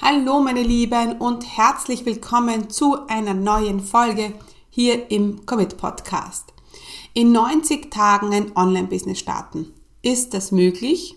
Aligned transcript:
Hallo 0.00 0.38
meine 0.38 0.62
Lieben 0.62 1.18
und 1.18 1.44
herzlich 1.44 2.06
willkommen 2.06 2.70
zu 2.70 3.08
einer 3.08 3.34
neuen 3.34 3.80
Folge 3.80 4.32
hier 4.70 5.10
im 5.10 5.44
Commit 5.44 5.76
Podcast. 5.76 6.52
In 7.14 7.32
90 7.32 7.90
Tagen 7.90 8.32
ein 8.32 8.56
Online-Business 8.56 9.18
starten. 9.18 9.74
Ist 10.00 10.34
das 10.34 10.52
möglich? 10.52 11.16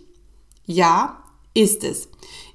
Ja, 0.65 1.23
ist 1.53 1.83
es. 1.83 2.09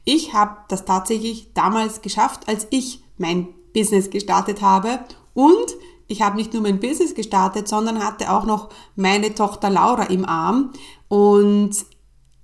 Ich 0.05 0.33
habe 0.33 0.57
das 0.69 0.85
tatsächlich 0.85 1.53
damals 1.55 2.03
geschafft, 2.03 2.49
als 2.49 2.67
ich 2.71 3.05
mein 3.19 3.47
Business 3.73 4.11
gestartet 4.11 4.63
habe 4.63 4.99
und 5.33 5.77
ich 6.09 6.23
habe 6.23 6.37
nicht 6.37 6.53
nur 6.53 6.63
mein 6.63 6.81
Business 6.81 7.15
gestartet, 7.15 7.69
sondern 7.69 8.05
hatte 8.05 8.33
auch 8.33 8.47
noch 8.47 8.71
meine 8.97 9.33
Tochter 9.33 9.71
Laura 9.71 10.03
im 10.05 10.25
Arm 10.25 10.73
und 11.07 11.71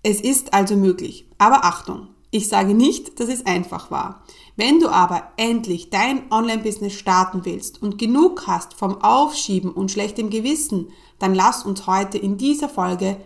es 0.05 0.21
ist 0.21 0.55
also 0.55 0.77
möglich. 0.77 1.27
Aber 1.39 1.65
Achtung, 1.65 2.13
ich 2.33 2.49
sage 2.49 2.75
nicht, 2.75 3.21
dass 3.21 3.29
es 3.29 3.45
einfach 3.45 3.91
war. 3.91 4.25
Wenn 4.57 4.81
du 4.81 4.89
aber 4.89 5.33
endlich 5.37 5.91
dein 5.91 6.33
Online-Business 6.33 6.95
starten 6.95 7.45
willst 7.45 7.83
und 7.83 7.99
genug 7.99 8.47
hast 8.47 8.73
vom 8.73 9.03
Aufschieben 9.03 9.71
und 9.71 9.91
schlechtem 9.91 10.31
Gewissen, 10.31 10.89
dann 11.19 11.35
lass 11.35 11.65
uns 11.65 11.87
heute 11.87 12.17
in 12.17 12.39
dieser 12.39 12.71
Folge 12.71 13.19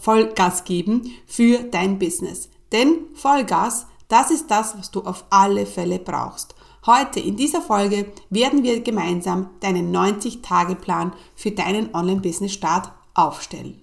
Vollgas 0.00 0.64
geben 0.64 1.12
für 1.26 1.58
dein 1.58 1.98
Business. 1.98 2.48
Denn 2.72 3.08
Vollgas, 3.12 3.86
das 4.08 4.30
ist 4.30 4.50
das, 4.50 4.78
was 4.78 4.90
du 4.90 5.02
auf 5.02 5.26
alle 5.28 5.66
Fälle 5.66 5.98
brauchst. 5.98 6.54
Heute 6.86 7.20
in 7.20 7.36
dieser 7.36 7.60
Folge 7.60 8.10
werden 8.30 8.62
wir 8.62 8.80
gemeinsam 8.80 9.50
deinen 9.60 9.94
90-Tage-Plan 9.94 11.12
für 11.34 11.50
deinen 11.50 11.94
Online-Business-Start 11.94 12.92
aufstellen. 13.12 13.82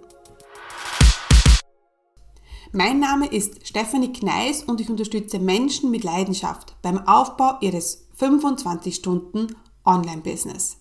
Mein 2.73 3.01
Name 3.01 3.27
ist 3.27 3.67
Stefanie 3.67 4.13
Kneis 4.13 4.63
und 4.63 4.79
ich 4.79 4.89
unterstütze 4.89 5.39
Menschen 5.39 5.91
mit 5.91 6.05
Leidenschaft 6.05 6.73
beim 6.81 7.05
Aufbau 7.05 7.57
ihres 7.59 8.07
25 8.15 8.95
Stunden 8.95 9.57
Online-Business. 9.83 10.77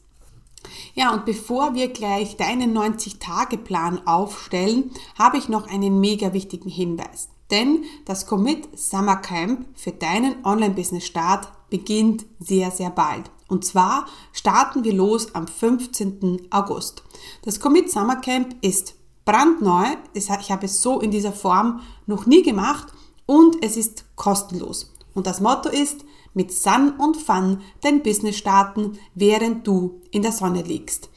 Ja, 0.95 1.13
und 1.13 1.25
bevor 1.25 1.75
wir 1.75 1.89
gleich 1.89 2.37
deinen 2.37 2.79
90-Tage-Plan 2.79 4.07
aufstellen, 4.07 4.93
habe 5.19 5.39
ich 5.39 5.49
noch 5.49 5.67
einen 5.67 5.99
mega 5.99 6.33
wichtigen 6.33 6.71
Hinweis. 6.71 7.29
Denn 7.51 7.83
das 8.05 8.27
Commit 8.27 8.69
Summer 8.79 9.17
Camp 9.17 9.67
für 9.75 9.91
deinen 9.91 10.45
Online-Business-Start 10.45 11.49
beginnt 11.71 12.25
sehr, 12.39 12.71
sehr 12.71 12.91
bald. 12.91 13.33
Und 13.49 13.65
zwar 13.65 14.07
starten 14.33 14.85
wir 14.85 14.95
los 14.95 15.35
am 15.35 15.49
15. 15.49 16.47
August. 16.51 17.03
Das 17.43 17.59
Commit 17.59 17.91
Summer 17.91 18.21
Camp 18.21 18.55
ist 18.61 18.95
brandneu. 19.25 19.85
Ich 20.15 20.31
habe 20.31 20.67
es 20.67 20.83
so 20.83 21.01
in 21.01 21.11
dieser 21.11 21.33
Form 21.33 21.81
noch 22.07 22.27
nie 22.27 22.43
gemacht 22.43 22.89
und 23.27 23.65
es 23.65 23.77
ist 23.77 24.05
kostenlos. 24.17 24.93
Und 25.15 25.27
das 25.27 25.41
Motto 25.41 25.69
ist, 25.69 26.05
mit 26.35 26.53
Sun 26.53 26.95
und 26.99 27.17
Fun 27.17 27.61
dein 27.81 28.03
Business 28.03 28.37
starten, 28.37 28.99
während 29.15 29.67
du 29.67 30.01
in 30.11 30.23
der 30.23 30.33
Sonne 30.33 30.63
liegst. 30.63 31.11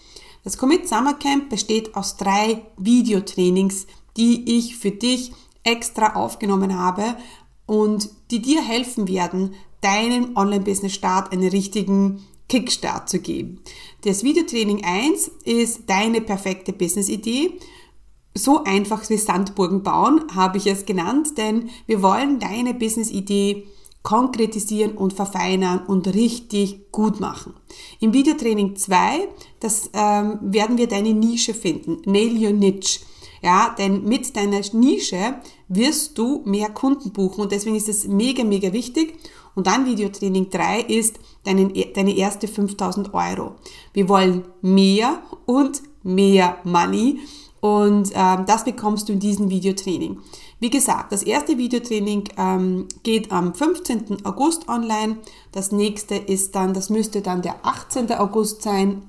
Das 0.44 0.58
Commit 0.58 0.88
Summer 0.88 1.13
Camp 1.13 1.50
besteht 1.50 1.96
aus 1.96 2.18
drei 2.18 2.66
Videotrainings, 2.78 3.88
die 4.18 4.58
ich 4.58 4.75
für 4.75 4.92
dich 4.92 5.31
extra 5.63 6.16
aufgenommen 6.16 6.78
habe 6.78 7.16
und 7.66 8.09
die 8.31 8.42
dir 8.42 8.62
helfen 8.62 9.08
werden, 9.08 9.56
deinem 9.81 10.36
Online-Business-Start 10.36 11.31
einen 11.31 11.47
richtigen 11.47 12.25
Kickstart 12.50 13.09
zu 13.09 13.19
geben. 13.19 13.62
Das 14.03 14.24
Videotraining 14.24 14.84
1 14.84 15.31
ist 15.46 15.84
deine 15.88 16.22
perfekte 16.22 16.74
Business-Idee 16.74 17.58
so 18.35 18.63
einfach 18.63 19.09
wie 19.09 19.17
Sandburgen 19.17 19.83
bauen, 19.83 20.23
habe 20.35 20.57
ich 20.57 20.67
es 20.67 20.85
genannt, 20.85 21.38
denn 21.38 21.69
wir 21.85 22.01
wollen 22.01 22.39
deine 22.39 22.73
Business-Idee 22.73 23.67
konkretisieren 24.01 24.94
und 24.94 25.13
verfeinern 25.13 25.85
und 25.88 26.13
richtig 26.13 26.91
gut 26.91 27.19
machen. 27.19 27.53
Im 27.99 28.13
Videotraining 28.13 28.75
2, 28.75 29.27
das 29.59 29.89
ähm, 29.94 30.39
werden 30.41 30.77
wir 30.77 30.88
deine 30.88 31.13
Nische 31.13 31.53
finden, 31.53 32.01
Nail 32.05 32.45
Your 32.45 32.51
Niche. 32.51 32.99
Ja, 33.41 33.75
denn 33.77 34.03
mit 34.05 34.35
deiner 34.38 34.61
Nische 34.73 35.35
wirst 35.67 36.17
du 36.17 36.44
mehr 36.45 36.69
Kunden 36.69 37.11
buchen 37.11 37.41
und 37.41 37.51
deswegen 37.51 37.75
ist 37.75 37.89
es 37.89 38.07
mega, 38.07 38.44
mega 38.44 38.71
wichtig. 38.71 39.15
Und 39.55 39.67
dann 39.67 39.85
Videotraining 39.85 40.50
3 40.50 40.81
ist 40.81 41.19
deine, 41.44 41.67
deine 41.67 42.15
erste 42.15 42.47
5000 42.47 43.13
Euro. 43.13 43.55
Wir 43.94 44.09
wollen 44.09 44.45
mehr 44.61 45.21
und 45.45 45.83
mehr 46.03 46.57
Money 46.63 47.19
und 47.63 48.12
ähm, 48.13 48.44
das 48.46 48.66
bekommst 48.66 49.07
du 49.07 49.13
in 49.13 49.22
diesem 49.22 49.50
Videotraining. 49.50 50.19
Wie 50.59 50.69
gesagt, 50.69 51.13
das 51.13 51.24
erste 51.24 51.57
Videotraining 51.57 52.25
ähm, 52.35 52.90
geht 53.03 53.31
am 53.31 53.56
15. 53.56 54.25
August 54.25 54.68
online. 54.68 55.16
Das 55.53 55.72
nächste 55.72 56.16
ist 56.16 56.56
dann, 56.56 56.74
das 56.74 56.90
müsste 56.90 57.22
dann 57.22 57.41
der 57.41 57.66
18. 57.66 58.12
August 58.16 58.63
sein. 58.63 59.03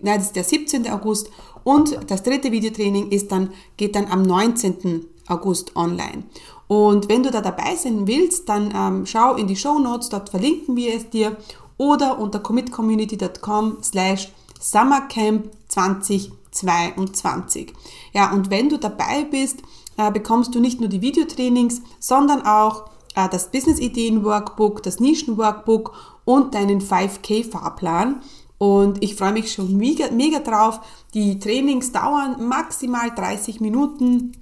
Nein, 0.00 0.18
das 0.18 0.26
ist 0.26 0.36
der 0.36 0.44
17. 0.44 0.88
August. 0.90 1.28
Und 1.64 1.98
das 2.08 2.22
dritte 2.22 2.52
Videotraining 2.52 3.10
ist 3.10 3.32
dann, 3.32 3.50
geht 3.76 3.96
dann 3.96 4.06
am 4.06 4.22
19. 4.22 5.04
August 5.26 5.74
online. 5.74 6.22
Und 6.68 7.08
wenn 7.08 7.24
du 7.24 7.32
da 7.32 7.40
dabei 7.40 7.74
sein 7.74 8.06
willst, 8.06 8.48
dann 8.48 8.72
ähm, 8.72 9.06
schau 9.06 9.34
in 9.34 9.48
die 9.48 9.56
Show 9.56 9.80
Notes, 9.80 10.08
dort 10.08 10.30
verlinken 10.30 10.76
wir 10.76 10.94
es 10.94 11.10
dir 11.10 11.36
oder 11.78 12.20
unter 12.20 12.38
commitcommunity.com 12.38 13.78
slash 13.82 14.30
summercamp 14.60 15.50
20 15.66 16.30
22. 16.52 17.72
Ja, 18.12 18.32
und 18.32 18.50
wenn 18.50 18.68
du 18.68 18.78
dabei 18.78 19.24
bist, 19.24 19.62
äh, 19.96 20.10
bekommst 20.10 20.54
du 20.54 20.60
nicht 20.60 20.80
nur 20.80 20.88
die 20.88 21.02
Videotrainings, 21.02 21.82
sondern 21.98 22.46
auch 22.46 22.86
äh, 23.14 23.28
das 23.28 23.50
Business-Ideen-Workbook, 23.50 24.82
das 24.82 25.00
Nischen-Workbook 25.00 25.92
und 26.24 26.54
deinen 26.54 26.80
5K-Fahrplan. 26.80 28.22
Und 28.58 29.02
ich 29.02 29.16
freue 29.16 29.32
mich 29.32 29.52
schon 29.52 29.76
mega, 29.76 30.10
mega 30.12 30.38
drauf. 30.38 30.80
Die 31.14 31.38
Trainings 31.38 31.90
dauern 31.90 32.46
maximal 32.46 33.10
30 33.10 33.60
Minuten. 33.60 34.32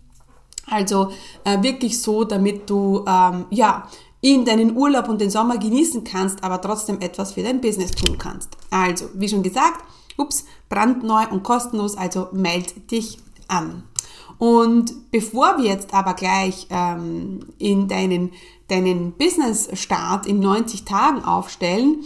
Also 0.66 1.10
äh, 1.44 1.62
wirklich 1.62 2.00
so, 2.00 2.25
damit 2.25 2.69
du 2.69 3.04
ähm, 3.06 3.47
ja 3.50 3.88
in 4.21 4.44
deinen 4.44 4.77
Urlaub 4.77 5.09
und 5.09 5.21
den 5.21 5.31
Sommer 5.31 5.56
genießen 5.56 6.04
kannst, 6.04 6.44
aber 6.44 6.60
trotzdem 6.60 7.00
etwas 7.00 7.32
für 7.32 7.42
dein 7.42 7.60
Business 7.60 7.92
tun 7.92 8.19
kannst. 8.19 8.50
Also, 8.71 9.06
wie 9.15 9.28
schon 9.28 9.42
gesagt, 9.42 9.82
ups, 10.21 10.45
brandneu 10.69 11.27
und 11.31 11.43
kostenlos, 11.43 11.97
also 11.97 12.29
meld 12.33 12.91
dich 12.91 13.19
an. 13.49 13.85
Und 14.39 15.11
bevor 15.11 15.59
wir 15.59 15.67
jetzt 15.67 15.93
aber 15.93 16.15
gleich 16.15 16.67
ähm, 16.71 17.41
in 17.59 17.89
deinen, 17.89 18.33
deinen 18.69 19.13
Business-Start 19.13 20.27
in 20.27 20.41
90 20.41 20.85
Tagen 20.85 21.25
aufstellen, 21.25 22.05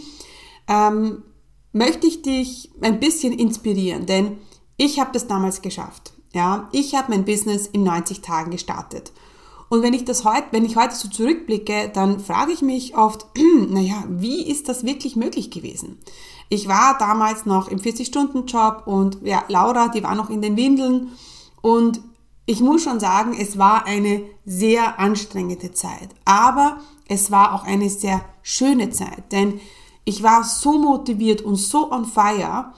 ähm, 0.67 1.23
möchte 1.71 2.07
ich 2.07 2.21
dich 2.21 2.71
ein 2.81 2.99
bisschen 2.99 3.31
inspirieren, 3.33 4.05
denn 4.05 4.37
ich 4.77 4.99
habe 4.99 5.11
das 5.13 5.27
damals 5.27 5.61
geschafft. 5.61 6.13
Ja, 6.33 6.67
ich 6.73 6.95
habe 6.95 7.11
mein 7.11 7.23
Business 7.23 7.67
in 7.67 7.83
90 7.83 8.21
Tagen 8.21 8.51
gestartet. 8.51 9.13
Und 9.75 9.81
wenn 9.81 9.93
ich 9.93 10.05
das 10.05 10.23
heute, 10.23 10.47
wenn 10.51 10.63
ich 10.63 10.77
heute 10.77 10.95
so 10.95 11.09
zurückblicke, 11.09 11.91
dann 11.93 12.21
frage 12.21 12.53
ich 12.53 12.61
mich 12.61 12.95
oft, 12.95 13.25
naja, 13.67 14.05
wie 14.07 14.41
ist 14.49 14.69
das 14.69 14.85
wirklich 14.85 15.17
möglich 15.17 15.51
gewesen? 15.51 15.99
Ich 16.47 16.69
war 16.69 16.97
damals 16.97 17.45
noch 17.45 17.67
im 17.67 17.79
40-Stunden-Job 17.79 18.83
und 18.85 19.17
ja, 19.23 19.43
Laura, 19.49 19.89
die 19.89 20.01
war 20.01 20.15
noch 20.15 20.29
in 20.29 20.41
den 20.41 20.55
Windeln. 20.55 21.09
Und 21.61 21.99
ich 22.45 22.61
muss 22.61 22.83
schon 22.83 23.01
sagen, 23.01 23.35
es 23.37 23.57
war 23.57 23.85
eine 23.85 24.21
sehr 24.45 24.97
anstrengende 24.97 25.73
Zeit, 25.73 26.07
aber 26.23 26.77
es 27.09 27.29
war 27.29 27.53
auch 27.53 27.65
eine 27.65 27.89
sehr 27.89 28.23
schöne 28.43 28.91
Zeit, 28.91 29.29
denn 29.33 29.59
ich 30.05 30.23
war 30.23 30.45
so 30.45 30.77
motiviert 30.79 31.41
und 31.41 31.57
so 31.57 31.91
on 31.91 32.05
fire. 32.05 32.71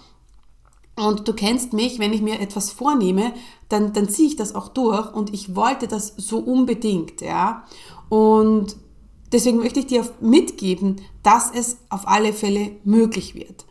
Und 0.95 1.27
du 1.27 1.33
kennst 1.33 1.73
mich, 1.73 1.99
wenn 1.99 2.11
ich 2.11 2.23
mir 2.23 2.39
etwas 2.39 2.71
vornehme, 2.71 3.33
dann, 3.69 3.93
dann 3.93 4.09
ziehe 4.09 4.29
ich 4.29 4.35
das 4.35 4.55
auch 4.55 4.69
durch 4.69 5.13
und 5.13 5.33
ich 5.33 5.55
wollte 5.55 5.87
das 5.87 6.13
so 6.17 6.39
unbedingt, 6.39 7.21
ja. 7.21 7.63
Und 8.09 8.77
deswegen 9.31 9.57
möchte 9.57 9.79
ich 9.79 9.87
dir 9.87 10.07
mitgeben, 10.21 11.01
dass 11.23 11.51
es 11.51 11.77
auf 11.89 12.07
alle 12.07 12.33
Fälle 12.33 12.77
möglich 12.83 13.35
wird. 13.35 13.65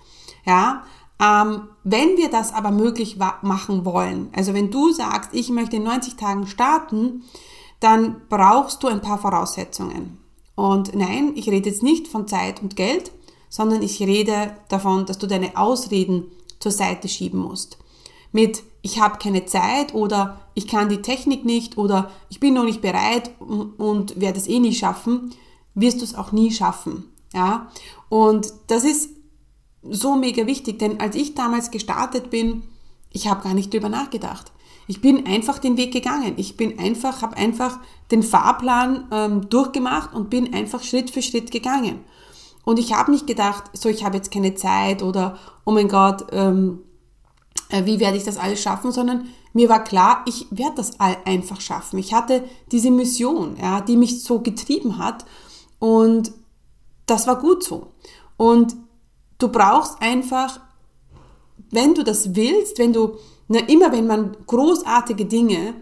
Ja, 0.44 0.84
ähm, 1.20 1.68
wenn 1.82 2.16
wir 2.16 2.28
das 2.28 2.52
aber 2.52 2.70
möglich 2.70 3.16
machen 3.42 3.84
wollen, 3.84 4.28
also 4.34 4.52
wenn 4.52 4.70
du 4.70 4.92
sagst, 4.92 5.30
ich 5.32 5.48
möchte 5.48 5.76
in 5.76 5.84
90 5.84 6.16
Tagen 6.16 6.46
starten, 6.46 7.22
dann 7.80 8.22
brauchst 8.28 8.82
du 8.82 8.88
ein 8.88 9.00
paar 9.00 9.18
Voraussetzungen. 9.18 10.18
Und 10.54 10.94
nein, 10.94 11.32
ich 11.34 11.48
rede 11.48 11.68
jetzt 11.68 11.82
nicht 11.82 12.08
von 12.08 12.26
Zeit 12.26 12.62
und 12.62 12.76
Geld, 12.76 13.12
sondern 13.48 13.82
ich 13.82 14.00
rede 14.00 14.56
davon, 14.68 15.06
dass 15.06 15.18
du 15.18 15.26
deine 15.26 15.56
Ausreden 15.56 16.24
zur 16.58 16.72
Seite 16.72 17.08
schieben 17.08 17.40
musst. 17.40 17.78
Mit 18.32 18.62
ich 18.86 19.00
habe 19.00 19.18
keine 19.18 19.44
Zeit 19.46 19.94
oder 19.94 20.38
ich 20.54 20.68
kann 20.68 20.88
die 20.88 21.02
Technik 21.02 21.44
nicht 21.44 21.76
oder 21.76 22.08
ich 22.28 22.38
bin 22.38 22.54
noch 22.54 22.62
nicht 22.62 22.82
bereit 22.82 23.32
und 23.40 24.20
werde 24.20 24.38
es 24.38 24.46
eh 24.46 24.60
nie 24.60 24.74
schaffen, 24.74 25.34
wirst 25.74 26.00
du 26.00 26.04
es 26.04 26.14
auch 26.14 26.30
nie 26.30 26.52
schaffen. 26.52 27.02
Ja? 27.34 27.66
Und 28.08 28.52
das 28.68 28.84
ist 28.84 29.10
so 29.82 30.14
mega 30.14 30.46
wichtig, 30.46 30.78
denn 30.78 31.00
als 31.00 31.16
ich 31.16 31.34
damals 31.34 31.72
gestartet 31.72 32.30
bin, 32.30 32.62
ich 33.10 33.26
habe 33.26 33.42
gar 33.42 33.54
nicht 33.54 33.74
drüber 33.74 33.88
nachgedacht. 33.88 34.52
Ich 34.86 35.00
bin 35.00 35.26
einfach 35.26 35.58
den 35.58 35.76
Weg 35.76 35.92
gegangen. 35.92 36.34
Ich 36.36 36.56
bin 36.56 36.78
einfach, 36.78 37.22
habe 37.22 37.36
einfach 37.36 37.80
den 38.12 38.22
Fahrplan 38.22 39.08
ähm, 39.10 39.48
durchgemacht 39.48 40.14
und 40.14 40.30
bin 40.30 40.54
einfach 40.54 40.84
Schritt 40.84 41.10
für 41.10 41.22
Schritt 41.22 41.50
gegangen. 41.50 42.04
Und 42.64 42.78
ich 42.78 42.92
habe 42.92 43.10
nicht 43.10 43.26
gedacht, 43.26 43.64
so 43.72 43.88
ich 43.88 44.04
habe 44.04 44.16
jetzt 44.16 44.30
keine 44.30 44.54
Zeit 44.54 45.02
oder 45.02 45.38
oh 45.64 45.72
mein 45.72 45.88
Gott, 45.88 46.26
ähm, 46.30 46.82
äh, 46.84 46.85
wie 47.84 48.00
werde 48.00 48.16
ich 48.16 48.24
das 48.24 48.36
alles 48.36 48.60
schaffen, 48.60 48.92
sondern 48.92 49.28
mir 49.52 49.68
war 49.68 49.82
klar, 49.82 50.22
ich 50.26 50.46
werde 50.50 50.76
das 50.76 50.98
einfach 51.00 51.60
schaffen. 51.60 51.98
Ich 51.98 52.12
hatte 52.12 52.44
diese 52.72 52.90
Mission, 52.90 53.56
ja, 53.60 53.80
die 53.80 53.96
mich 53.96 54.22
so 54.22 54.40
getrieben 54.40 54.98
hat 54.98 55.24
und 55.78 56.32
das 57.06 57.26
war 57.26 57.38
gut 57.38 57.64
so. 57.64 57.92
Und 58.36 58.76
du 59.38 59.48
brauchst 59.48 60.00
einfach, 60.00 60.60
wenn 61.70 61.94
du 61.94 62.04
das 62.04 62.34
willst, 62.34 62.78
wenn 62.78 62.92
du, 62.92 63.16
na, 63.48 63.60
immer 63.60 63.92
wenn 63.92 64.06
man 64.06 64.36
großartige 64.46 65.24
Dinge 65.24 65.74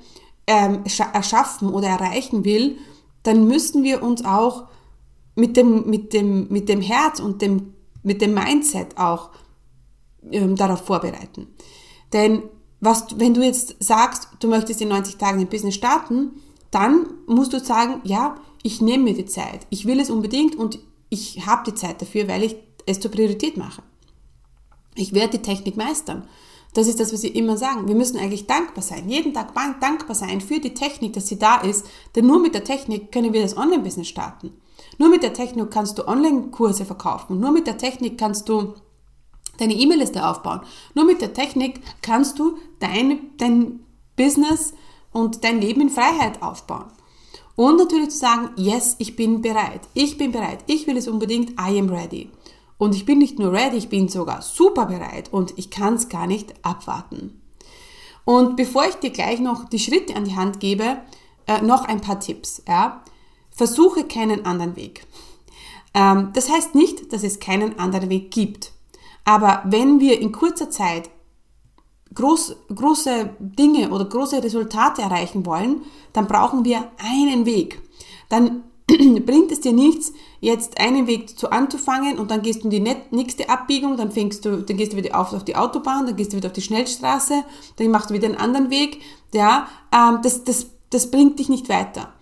ähm, 0.47 0.85
erschaffen 1.13 1.73
oder 1.73 1.89
erreichen 1.89 2.45
will, 2.45 2.79
dann 3.23 3.47
müssen 3.47 3.83
wir 3.83 4.03
uns 4.03 4.25
auch 4.25 4.69
mit 5.35 5.57
dem, 5.57 5.89
mit 5.89 6.13
dem, 6.13 6.49
mit 6.49 6.69
dem 6.69 6.81
Herz 6.81 7.21
und 7.21 7.43
dem, 7.43 7.75
mit 8.03 8.21
dem 8.21 8.35
Mindset 8.35 8.99
auch 8.99 9.31
ähm, 10.31 10.57
darauf 10.57 10.85
vorbereiten. 10.85 11.49
Denn 12.13 12.43
was, 12.81 13.19
wenn 13.19 13.35
du 13.35 13.43
jetzt 13.43 13.77
sagst, 13.81 14.29
du 14.41 14.49
möchtest 14.49 14.81
in 14.81 14.89
90 14.89 15.17
Tagen 15.17 15.41
ein 15.41 15.49
Business 15.49 15.75
starten, 15.75 16.33
dann 16.71 17.07
musst 17.27 17.53
du 17.53 17.61
sagen, 17.61 18.01
ja, 18.05 18.37
ich 18.63 18.81
nehme 18.81 19.05
mir 19.05 19.15
die 19.15 19.27
Zeit. 19.27 19.67
Ich 19.71 19.87
will 19.87 20.01
es 20.01 20.11
unbedingt 20.11 20.57
und 20.57 20.79
ich 21.09 21.47
habe 21.47 21.71
die 21.71 21.75
Zeit 21.75 22.03
dafür, 22.03 22.29
weil 22.29 22.43
ich 22.43 22.57
es 22.87 23.01
zur 23.01 23.11
Priorität 23.11 23.57
mache. 23.57 23.83
Ich 24.95 25.13
werde 25.15 25.39
die 25.39 25.43
Technik 25.43 25.77
meistern. 25.77 26.29
Das 26.75 26.89
ist 26.89 26.99
das, 26.99 27.13
was 27.13 27.23
wir 27.23 27.35
immer 27.35 27.57
sagen. 27.57 27.87
Wir 27.87 27.95
müssen 27.95 28.19
eigentlich 28.19 28.47
dankbar 28.47 28.83
sein, 28.83 29.09
jeden 29.09 29.33
Tag 29.33 29.55
dankbar 29.81 30.17
sein 30.17 30.41
für 30.41 30.59
die 30.59 30.75
Technik, 30.75 31.13
dass 31.13 31.29
sie 31.29 31.39
da 31.39 31.61
ist, 31.61 31.87
denn 32.17 32.27
nur 32.27 32.41
mit 32.41 32.55
der 32.55 32.65
Technik 32.65 33.13
können 33.13 33.33
wir 33.33 33.43
das 33.43 33.57
Online-Business 33.57 34.09
starten. 34.09 34.53
Nur 34.99 35.09
mit 35.09 35.23
der 35.23 35.33
Technik 35.33 35.71
kannst 35.71 35.99
du 35.99 36.09
Online-Kurse 36.09 36.85
verkaufen. 36.85 37.39
Nur 37.39 37.53
mit 37.53 37.67
der 37.67 37.79
Technik 37.79 38.19
kannst 38.19 38.49
du 38.49 38.75
deine 39.59 39.75
E-Mail-Liste 39.75 40.27
aufbauen. 40.27 40.61
Nur 40.95 41.05
mit 41.05 41.21
der 41.21 41.33
Technik 41.33 41.81
kannst 42.03 42.39
du 42.39 42.59
dein, 42.81 43.31
dein 43.39 43.81
Business 44.17 44.75
und 45.13 45.45
dein 45.45 45.61
Leben 45.61 45.83
in 45.83 45.91
Freiheit 45.91 46.43
aufbauen. 46.43 46.87
Und 47.57 47.77
natürlich 47.77 48.11
zu 48.11 48.19
sagen, 48.19 48.51
yes, 48.57 48.97
ich 48.99 49.17
bin 49.17 49.41
bereit. 49.41 49.83
Ich 49.95 50.19
bin 50.19 50.33
bereit. 50.33 50.65
Ich 50.67 50.87
will 50.87 50.97
es 50.97 51.09
unbedingt. 51.09 51.51
I 51.53 51.79
am 51.79 51.89
ready. 51.89 52.31
Und 52.79 52.95
ich 52.95 53.07
bin 53.07 53.19
nicht 53.19 53.39
nur 53.39 53.53
ready, 53.53 53.77
ich 53.77 53.89
bin 53.89 54.09
sogar 54.09 54.43
super 54.43 54.87
bereit 54.87 55.33
und 55.33 55.55
ich 55.57 55.71
kann 55.71 55.95
es 55.95 56.09
gar 56.09 56.27
nicht 56.27 56.53
abwarten. 56.63 57.41
Und 58.25 58.57
bevor 58.57 58.87
ich 58.87 58.97
dir 58.97 59.11
gleich 59.11 59.41
noch 59.41 59.69
die 59.69 59.79
Schritte 59.79 60.17
an 60.17 60.25
die 60.25 60.37
Hand 60.37 60.61
gebe, 60.61 60.99
äh, 61.47 61.63
noch 61.63 61.85
ein 61.85 62.01
paar 62.01 62.21
Tipps. 62.21 62.63
Ja? 62.67 63.03
Versuche 63.51 64.05
keinen 64.05 64.45
anderen 64.45 64.77
Weg. 64.77 65.07
Ähm, 65.95 66.31
das 66.35 66.51
heißt 66.51 66.75
nicht, 66.75 67.13
dass 67.13 67.23
es 67.23 67.39
keinen 67.39 67.79
anderen 67.79 68.11
Weg 68.11 68.31
gibt. 68.31 68.73
Aber 69.25 69.63
wenn 69.65 70.01
wir 70.01 70.21
in 70.21 70.33
kurzer 70.33 70.71
Zeit 70.71 71.11
groß, 72.15 72.57
große 72.75 73.31
Dinge 73.39 73.91
oder 73.91 74.05
große 74.05 74.43
Resultate 74.43 75.03
erreichen 75.03 75.47
wollen, 75.47 75.83
dann 76.13 76.27
brauchen 76.27 76.65
wir 76.65 76.89
einen 76.99 77.47
Weg. 77.47 77.81
Dann 78.29 78.63
bringt 78.87 79.51
es 79.51 79.61
dir 79.61 79.73
nichts, 79.73 80.13
jetzt 80.41 80.79
einen 80.79 81.07
Weg 81.07 81.39
zu 81.39 81.51
anzufangen 81.51 82.19
und 82.19 82.31
dann 82.31 82.43
gehst 82.43 82.63
du 82.63 82.69
in 82.69 82.71
die 82.71 82.97
nächste 83.11 83.49
Abbiegung, 83.49 83.97
dann 83.97 84.13
fängst 84.13 84.45
du, 84.45 84.63
dann 84.63 84.77
gehst 84.77 84.93
du 84.93 84.97
wieder 84.97 85.19
auf, 85.19 85.33
auf 85.33 85.45
die 85.45 85.57
Autobahn, 85.57 86.07
dann 86.07 86.17
gehst 86.17 86.33
du 86.33 86.37
wieder 86.37 86.49
auf 86.49 86.53
die 86.53 86.63
Schnellstraße, 86.63 87.45
dann 87.77 87.91
machst 87.91 88.11
du 88.11 88.15
wieder 88.15 88.27
einen 88.27 88.37
anderen 88.37 88.71
Weg. 88.71 89.01
Ja, 89.33 89.69
ähm, 89.93 90.19
das, 90.23 90.45
das, 90.45 90.67
das 90.91 91.11
bringt 91.11 91.39
dich 91.39 91.49
nicht 91.49 91.69
weiter. 91.69 92.13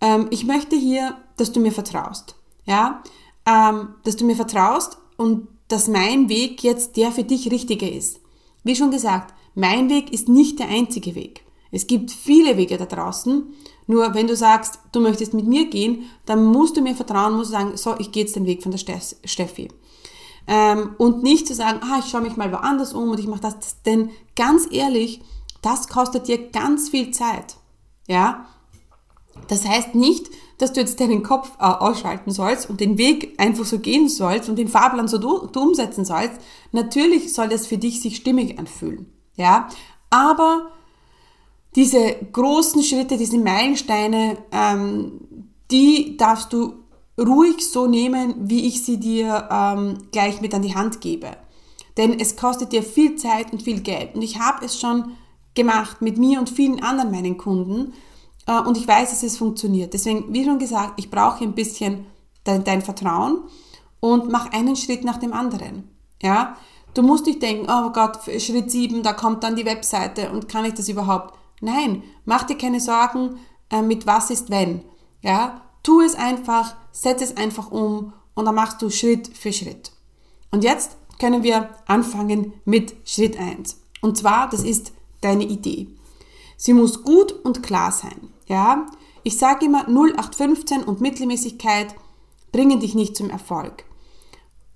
Ähm, 0.00 0.28
ich 0.30 0.46
möchte 0.46 0.74
hier, 0.74 1.16
dass 1.36 1.52
du 1.52 1.60
mir 1.60 1.72
vertraust. 1.72 2.34
Ja, 2.64 3.02
ähm, 3.46 3.94
dass 4.04 4.16
du 4.16 4.24
mir 4.24 4.36
vertraust 4.36 4.98
und 5.16 5.48
dass 5.70 5.88
mein 5.88 6.28
Weg 6.28 6.62
jetzt 6.62 6.96
der 6.96 7.12
für 7.12 7.24
dich 7.24 7.50
richtige 7.50 7.88
ist. 7.88 8.20
Wie 8.64 8.76
schon 8.76 8.90
gesagt, 8.90 9.32
mein 9.54 9.88
Weg 9.88 10.12
ist 10.12 10.28
nicht 10.28 10.58
der 10.58 10.68
einzige 10.68 11.14
Weg. 11.14 11.44
Es 11.70 11.86
gibt 11.86 12.10
viele 12.10 12.56
Wege 12.56 12.76
da 12.76 12.86
draußen. 12.86 13.44
Nur 13.86 14.14
wenn 14.14 14.26
du 14.26 14.36
sagst, 14.36 14.80
du 14.92 15.00
möchtest 15.00 15.32
mit 15.34 15.46
mir 15.46 15.70
gehen, 15.70 16.10
dann 16.26 16.44
musst 16.44 16.76
du 16.76 16.80
mir 16.80 16.94
vertrauen, 16.94 17.36
musst 17.36 17.50
du 17.50 17.52
sagen, 17.54 17.76
so, 17.76 17.94
ich 17.98 18.10
gehe 18.12 18.24
jetzt 18.24 18.36
den 18.36 18.46
Weg 18.46 18.62
von 18.62 18.72
der 18.72 18.78
Steffi. 18.78 19.68
Ähm, 20.46 20.96
und 20.98 21.22
nicht 21.22 21.46
zu 21.46 21.54
sagen, 21.54 21.80
ah, 21.82 22.00
ich 22.00 22.10
schaue 22.10 22.22
mich 22.22 22.36
mal 22.36 22.50
woanders 22.50 22.92
um 22.92 23.10
und 23.10 23.20
ich 23.20 23.28
mache 23.28 23.42
das. 23.42 23.82
Denn 23.82 24.10
ganz 24.34 24.66
ehrlich, 24.70 25.20
das 25.62 25.88
kostet 25.88 26.26
dir 26.26 26.50
ganz 26.50 26.88
viel 26.88 27.12
Zeit. 27.12 27.56
Ja? 28.08 28.46
Das 29.48 29.66
heißt 29.66 29.94
nicht, 29.94 30.30
dass 30.60 30.72
du 30.72 30.80
jetzt 30.80 31.00
deinen 31.00 31.22
Kopf 31.22 31.52
äh, 31.58 31.64
ausschalten 31.64 32.30
sollst 32.30 32.68
und 32.68 32.80
den 32.80 32.98
Weg 32.98 33.34
einfach 33.38 33.64
so 33.64 33.78
gehen 33.78 34.08
sollst 34.08 34.48
und 34.48 34.56
den 34.56 34.68
Fahrplan 34.68 35.08
so 35.08 35.18
du, 35.18 35.46
du 35.46 35.60
umsetzen 35.60 36.04
sollst. 36.04 36.40
Natürlich 36.72 37.32
soll 37.32 37.48
das 37.48 37.66
für 37.66 37.78
dich 37.78 38.00
sich 38.00 38.16
stimmig 38.16 38.58
anfühlen. 38.58 39.06
Ja? 39.36 39.68
Aber 40.10 40.70
diese 41.76 42.16
großen 42.32 42.82
Schritte, 42.82 43.16
diese 43.16 43.38
Meilensteine, 43.38 44.38
ähm, 44.52 45.46
die 45.70 46.16
darfst 46.16 46.52
du 46.52 46.74
ruhig 47.18 47.66
so 47.66 47.86
nehmen, 47.86 48.34
wie 48.38 48.66
ich 48.66 48.84
sie 48.84 48.98
dir 48.98 49.48
ähm, 49.50 49.98
gleich 50.12 50.40
mit 50.40 50.54
an 50.54 50.62
die 50.62 50.74
Hand 50.74 51.00
gebe. 51.00 51.36
Denn 51.96 52.18
es 52.18 52.36
kostet 52.36 52.72
dir 52.72 52.82
viel 52.82 53.16
Zeit 53.16 53.52
und 53.52 53.62
viel 53.62 53.80
Geld. 53.80 54.14
Und 54.14 54.22
ich 54.22 54.38
habe 54.38 54.64
es 54.64 54.78
schon 54.78 55.12
gemacht 55.54 56.02
mit 56.02 56.18
mir 56.18 56.38
und 56.38 56.50
vielen 56.50 56.82
anderen 56.82 57.10
meinen 57.10 57.36
Kunden. 57.36 57.92
Äh, 58.46 58.60
und 58.60 58.76
ich 58.76 58.86
weiß, 58.86 59.10
dass 59.10 59.22
es 59.22 59.38
funktioniert. 59.38 59.94
Deswegen, 59.94 60.32
wie 60.32 60.44
schon 60.44 60.58
gesagt, 60.58 60.94
ich 60.96 61.10
brauche 61.10 61.44
ein 61.44 61.54
bisschen 61.54 62.06
dein, 62.44 62.64
dein 62.64 62.82
Vertrauen 62.82 63.44
und 64.00 64.30
mach 64.30 64.52
einen 64.52 64.76
Schritt 64.76 65.04
nach 65.04 65.18
dem 65.18 65.32
anderen. 65.32 65.88
Ja, 66.22 66.56
du 66.94 67.02
musst 67.02 67.26
nicht 67.26 67.42
denken, 67.42 67.66
oh 67.70 67.90
Gott, 67.90 68.18
Schritt 68.38 68.70
7, 68.70 69.02
da 69.02 69.12
kommt 69.12 69.42
dann 69.42 69.56
die 69.56 69.64
Webseite 69.64 70.30
und 70.30 70.48
kann 70.48 70.64
ich 70.64 70.74
das 70.74 70.88
überhaupt? 70.88 71.34
Nein, 71.60 72.02
mach 72.24 72.44
dir 72.44 72.56
keine 72.56 72.80
Sorgen, 72.80 73.36
äh, 73.70 73.82
mit 73.82 74.06
was 74.06 74.30
ist 74.30 74.50
wenn. 74.50 74.82
Ja, 75.22 75.62
tu 75.82 76.00
es 76.00 76.14
einfach, 76.14 76.74
setz 76.92 77.22
es 77.22 77.36
einfach 77.36 77.70
um 77.70 78.12
und 78.34 78.44
dann 78.44 78.54
machst 78.54 78.80
du 78.82 78.90
Schritt 78.90 79.28
für 79.36 79.52
Schritt. 79.52 79.92
Und 80.50 80.64
jetzt 80.64 80.96
können 81.18 81.42
wir 81.42 81.68
anfangen 81.86 82.54
mit 82.64 82.94
Schritt 83.04 83.38
1. 83.38 83.80
Und 84.00 84.16
zwar, 84.16 84.48
das 84.48 84.62
ist 84.64 84.92
deine 85.20 85.44
Idee. 85.44 85.88
Sie 86.56 86.72
muss 86.72 87.02
gut 87.02 87.32
und 87.44 87.62
klar 87.62 87.92
sein. 87.92 88.29
Ja, 88.50 88.86
ich 89.22 89.38
sage 89.38 89.66
immer 89.66 89.86
0815 89.86 90.82
und 90.82 91.00
Mittelmäßigkeit 91.00 91.94
bringen 92.50 92.80
dich 92.80 92.96
nicht 92.96 93.16
zum 93.16 93.30
Erfolg. 93.30 93.84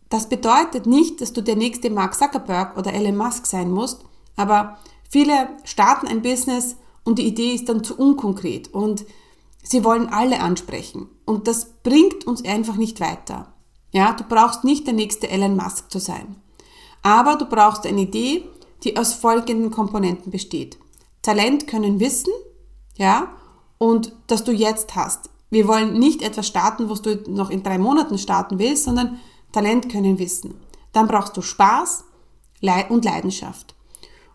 Das 0.09 0.29
bedeutet 0.29 0.87
nicht, 0.87 1.21
dass 1.21 1.33
du 1.33 1.41
der 1.41 1.57
nächste 1.57 1.91
Mark 1.91 2.15
Zuckerberg 2.15 2.77
oder 2.79 2.95
Elon 2.95 3.17
Musk 3.17 3.47
sein 3.47 3.73
musst, 3.73 4.05
aber 4.37 4.79
viele 5.11 5.49
starten 5.65 6.07
ein 6.07 6.23
Business 6.23 6.77
und 7.03 7.19
die 7.19 7.27
Idee 7.27 7.53
ist 7.53 7.69
dann 7.69 7.83
zu 7.83 7.99
unkonkret 7.99 8.73
und 8.73 9.07
sie 9.65 9.83
wollen 9.83 10.09
alle 10.09 10.39
ansprechen 10.39 11.09
und 11.25 11.49
das 11.49 11.65
bringt 11.83 12.29
uns 12.29 12.45
einfach 12.45 12.77
nicht 12.77 13.01
weiter. 13.01 13.53
Ja, 13.91 14.13
du 14.13 14.23
brauchst 14.23 14.63
nicht 14.63 14.87
der 14.87 14.95
nächste 14.95 15.29
Elon 15.29 15.57
Musk 15.57 15.91
zu 15.91 15.99
sein, 15.99 16.37
aber 17.03 17.35
du 17.35 17.47
brauchst 17.47 17.89
eine 17.89 18.03
Idee, 18.03 18.45
die 18.85 18.97
aus 18.97 19.15
folgenden 19.15 19.73
Komponenten 19.73 20.31
besteht. 20.31 20.79
Talent 21.23 21.67
können 21.67 21.99
wissen, 21.99 22.33
ja, 22.97 23.35
und 23.79 24.13
dass 24.27 24.45
du 24.45 24.53
jetzt 24.53 24.95
hast. 24.95 25.31
Wir 25.51 25.69
wollen 25.69 25.99
nicht 25.99 26.23
etwas 26.23 26.47
starten, 26.47 26.91
was 26.91 27.03
du 27.03 27.23
noch 27.29 27.51
in 27.51 27.63
drei 27.63 27.79
Monaten 27.79 28.19
starten 28.19 28.59
willst, 28.59 28.85
sondern 28.85 29.21
Talent 29.53 29.91
können 29.91 30.19
wissen. 30.19 30.55
Dann 30.93 31.07
brauchst 31.07 31.37
du 31.37 31.43
Spaß 31.43 32.05
und 32.89 33.05
Leidenschaft. 33.05 33.75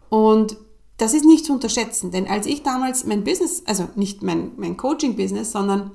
Und 0.09 0.57
das 0.97 1.13
ist 1.13 1.25
nicht 1.25 1.45
zu 1.45 1.53
unterschätzen, 1.53 2.11
denn 2.11 2.27
als 2.27 2.45
ich 2.45 2.61
damals 2.61 3.05
mein 3.05 3.23
Business, 3.23 3.63
also 3.65 3.87
nicht 3.95 4.21
mein, 4.21 4.51
mein 4.57 4.75
Coaching-Business, 4.75 5.51
sondern 5.51 5.91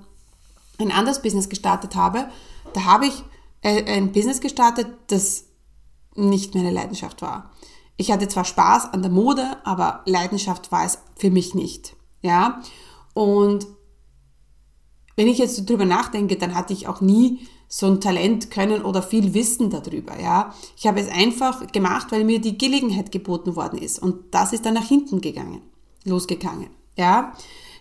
ein 0.78 0.90
anderes 0.90 1.22
Business 1.22 1.48
gestartet 1.48 1.94
habe, 1.94 2.28
da 2.72 2.84
habe 2.84 3.06
ich 3.06 3.22
äh, 3.62 3.84
ein 3.84 4.12
Business 4.12 4.40
gestartet, 4.40 4.88
das 5.08 5.44
nicht 6.14 6.54
meine 6.54 6.70
Leidenschaft 6.70 7.22
war. 7.22 7.50
Ich 7.96 8.10
hatte 8.10 8.28
zwar 8.28 8.44
Spaß 8.44 8.92
an 8.92 9.02
der 9.02 9.10
Mode, 9.10 9.58
aber 9.64 10.02
Leidenschaft 10.06 10.72
war 10.72 10.84
es 10.84 10.98
für 11.16 11.30
mich 11.30 11.54
nicht. 11.54 11.94
Ja. 12.22 12.62
Und 13.14 13.66
wenn 15.16 15.28
ich 15.28 15.38
jetzt 15.38 15.68
drüber 15.68 15.84
nachdenke, 15.84 16.36
dann 16.36 16.54
hatte 16.54 16.72
ich 16.72 16.88
auch 16.88 17.00
nie 17.00 17.46
so 17.68 17.86
ein 17.86 18.00
Talent 18.00 18.50
können 18.50 18.82
oder 18.82 19.02
viel 19.02 19.34
Wissen 19.34 19.70
darüber, 19.70 20.20
ja. 20.20 20.54
Ich 20.76 20.86
habe 20.86 21.00
es 21.00 21.08
einfach 21.08 21.66
gemacht, 21.72 22.08
weil 22.10 22.24
mir 22.24 22.40
die 22.40 22.58
Gelegenheit 22.58 23.10
geboten 23.10 23.56
worden 23.56 23.78
ist 23.78 23.98
und 23.98 24.32
das 24.32 24.52
ist 24.52 24.66
dann 24.66 24.74
nach 24.74 24.86
hinten 24.86 25.20
gegangen, 25.20 25.62
losgegangen, 26.04 26.68
ja. 26.96 27.32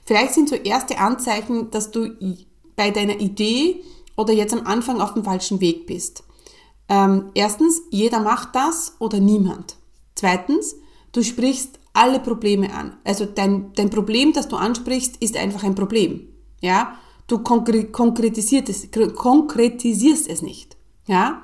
Vielleicht 0.05 0.33
sind 0.33 0.49
so 0.49 0.55
erste 0.55 0.97
Anzeichen, 0.99 1.69
dass 1.71 1.91
du 1.91 2.09
bei 2.75 2.91
deiner 2.91 3.19
Idee 3.19 3.83
oder 4.17 4.33
jetzt 4.33 4.53
am 4.53 4.65
Anfang 4.65 4.99
auf 4.99 5.13
dem 5.13 5.23
falschen 5.23 5.61
Weg 5.61 5.85
bist. 5.85 6.23
Ähm, 6.89 7.29
erstens, 7.33 7.81
jeder 7.89 8.19
macht 8.19 8.55
das 8.55 8.95
oder 8.99 9.19
niemand. 9.19 9.77
Zweitens, 10.15 10.75
du 11.11 11.23
sprichst 11.23 11.79
alle 11.93 12.19
Probleme 12.19 12.73
an. 12.73 12.97
Also 13.03 13.25
dein, 13.25 13.71
dein 13.75 13.89
Problem, 13.89 14.33
das 14.33 14.47
du 14.47 14.55
ansprichst, 14.55 15.17
ist 15.17 15.37
einfach 15.37 15.63
ein 15.63 15.75
Problem. 15.75 16.27
Ja, 16.61 16.97
du 17.27 17.39
konkretisierst 17.39 18.69
es, 18.69 18.89
konkretisierst 19.15 20.27
es 20.27 20.41
nicht. 20.41 20.75
Ja, 21.05 21.43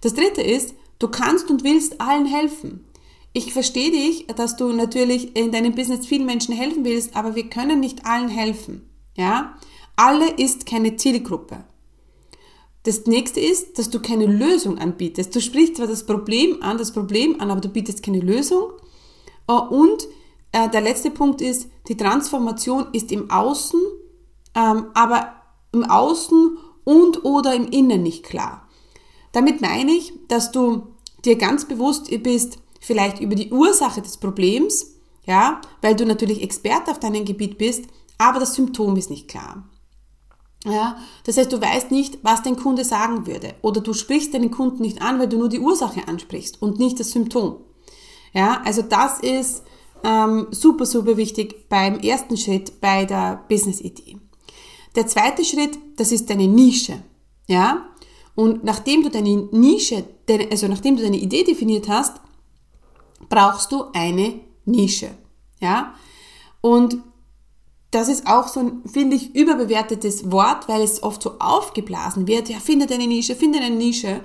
das 0.00 0.14
dritte 0.14 0.42
ist, 0.42 0.74
du 0.98 1.08
kannst 1.08 1.50
und 1.50 1.64
willst 1.64 2.00
allen 2.00 2.26
helfen. 2.26 2.84
Ich 3.32 3.52
verstehe 3.52 3.90
dich, 3.90 4.26
dass 4.28 4.56
du 4.56 4.72
natürlich 4.72 5.36
in 5.36 5.52
deinem 5.52 5.74
Business 5.74 6.06
vielen 6.06 6.26
Menschen 6.26 6.54
helfen 6.54 6.84
willst, 6.84 7.14
aber 7.14 7.36
wir 7.36 7.48
können 7.48 7.78
nicht 7.78 8.06
allen 8.06 8.28
helfen. 8.28 8.88
Ja, 9.16 9.56
alle 9.96 10.30
ist 10.30 10.66
keine 10.66 10.96
Zielgruppe. 10.96 11.64
Das 12.84 13.06
nächste 13.06 13.40
ist, 13.40 13.78
dass 13.78 13.90
du 13.90 14.00
keine 14.00 14.26
Lösung 14.26 14.78
anbietest. 14.78 15.34
Du 15.36 15.40
sprichst 15.40 15.76
zwar 15.76 15.86
das 15.86 16.06
Problem 16.06 16.62
an, 16.62 16.78
das 16.78 16.92
Problem 16.92 17.40
an, 17.40 17.50
aber 17.50 17.60
du 17.60 17.68
bietest 17.68 18.02
keine 18.02 18.20
Lösung. 18.20 18.70
Äh, 19.50 19.52
und 19.52 20.06
äh, 20.52 20.68
der 20.68 20.80
letzte 20.80 21.10
Punkt 21.10 21.40
ist, 21.40 21.68
die 21.88 21.96
Transformation 21.96 22.86
ist 22.92 23.10
im 23.12 23.30
Außen, 23.30 23.80
ähm, 24.54 24.86
aber 24.94 25.32
im 25.72 25.84
Außen 25.84 26.56
und 26.84 27.24
oder 27.24 27.54
im 27.54 27.68
Innen 27.68 28.02
nicht 28.02 28.24
klar. 28.24 28.68
Damit 29.32 29.60
meine 29.60 29.92
ich, 29.92 30.12
dass 30.28 30.50
du 30.50 30.88
dir 31.24 31.36
ganz 31.36 31.66
bewusst 31.66 32.10
bist, 32.22 32.58
vielleicht 32.80 33.20
über 33.20 33.34
die 33.34 33.52
Ursache 33.52 34.02
des 34.02 34.16
Problems, 34.16 34.94
ja, 35.24 35.60
weil 35.82 35.94
du 35.94 36.04
natürlich 36.06 36.42
Experte 36.42 36.90
auf 36.90 36.98
deinem 36.98 37.24
Gebiet 37.24 37.58
bist, 37.58 37.84
aber 38.18 38.40
das 38.40 38.54
Symptom 38.54 38.96
ist 38.96 39.10
nicht 39.10 39.28
klar. 39.28 39.68
Ja, 40.64 40.98
das 41.24 41.36
heißt, 41.36 41.52
du 41.52 41.60
weißt 41.60 41.90
nicht, 41.90 42.18
was 42.22 42.42
dein 42.42 42.56
Kunde 42.56 42.84
sagen 42.84 43.26
würde. 43.26 43.54
Oder 43.62 43.80
du 43.80 43.94
sprichst 43.94 44.34
deinen 44.34 44.50
Kunden 44.50 44.82
nicht 44.82 45.00
an, 45.00 45.18
weil 45.18 45.28
du 45.28 45.38
nur 45.38 45.48
die 45.48 45.60
Ursache 45.60 46.06
ansprichst 46.06 46.60
und 46.60 46.78
nicht 46.78 47.00
das 47.00 47.12
Symptom. 47.12 47.58
Ja, 48.32 48.62
also 48.64 48.82
das 48.82 49.20
ist 49.20 49.62
ähm, 50.04 50.48
super, 50.50 50.86
super 50.86 51.16
wichtig 51.16 51.68
beim 51.68 51.98
ersten 51.98 52.36
Schritt 52.36 52.80
bei 52.80 53.04
der 53.04 53.44
Business-Idee. 53.48 54.18
Der 54.96 55.06
zweite 55.06 55.44
Schritt, 55.44 55.78
das 55.96 56.12
ist 56.12 56.30
deine 56.30 56.48
Nische. 56.48 57.02
Ja, 57.46 57.86
und 58.34 58.64
nachdem 58.64 59.02
du 59.02 59.10
deine 59.10 59.48
Nische, 59.52 60.04
also 60.50 60.68
nachdem 60.68 60.96
du 60.96 61.02
deine 61.02 61.18
Idee 61.18 61.44
definiert 61.44 61.88
hast, 61.88 62.20
brauchst 63.28 63.72
du 63.72 63.84
eine 63.92 64.40
Nische. 64.64 65.10
Ja, 65.60 65.94
und 66.60 66.98
das 67.90 68.08
ist 68.08 68.26
auch 68.26 68.46
so 68.46 68.60
ein, 68.60 68.82
finde 68.86 69.16
ich, 69.16 69.34
überbewertetes 69.34 70.30
Wort, 70.30 70.68
weil 70.68 70.82
es 70.82 71.02
oft 71.02 71.22
so 71.22 71.38
aufgeblasen 71.40 72.28
wird. 72.28 72.48
Ja, 72.48 72.60
finde 72.60 72.86
deine 72.86 73.06
Nische, 73.06 73.34
finde 73.34 73.58
eine 73.58 73.74
Nische. 73.74 74.20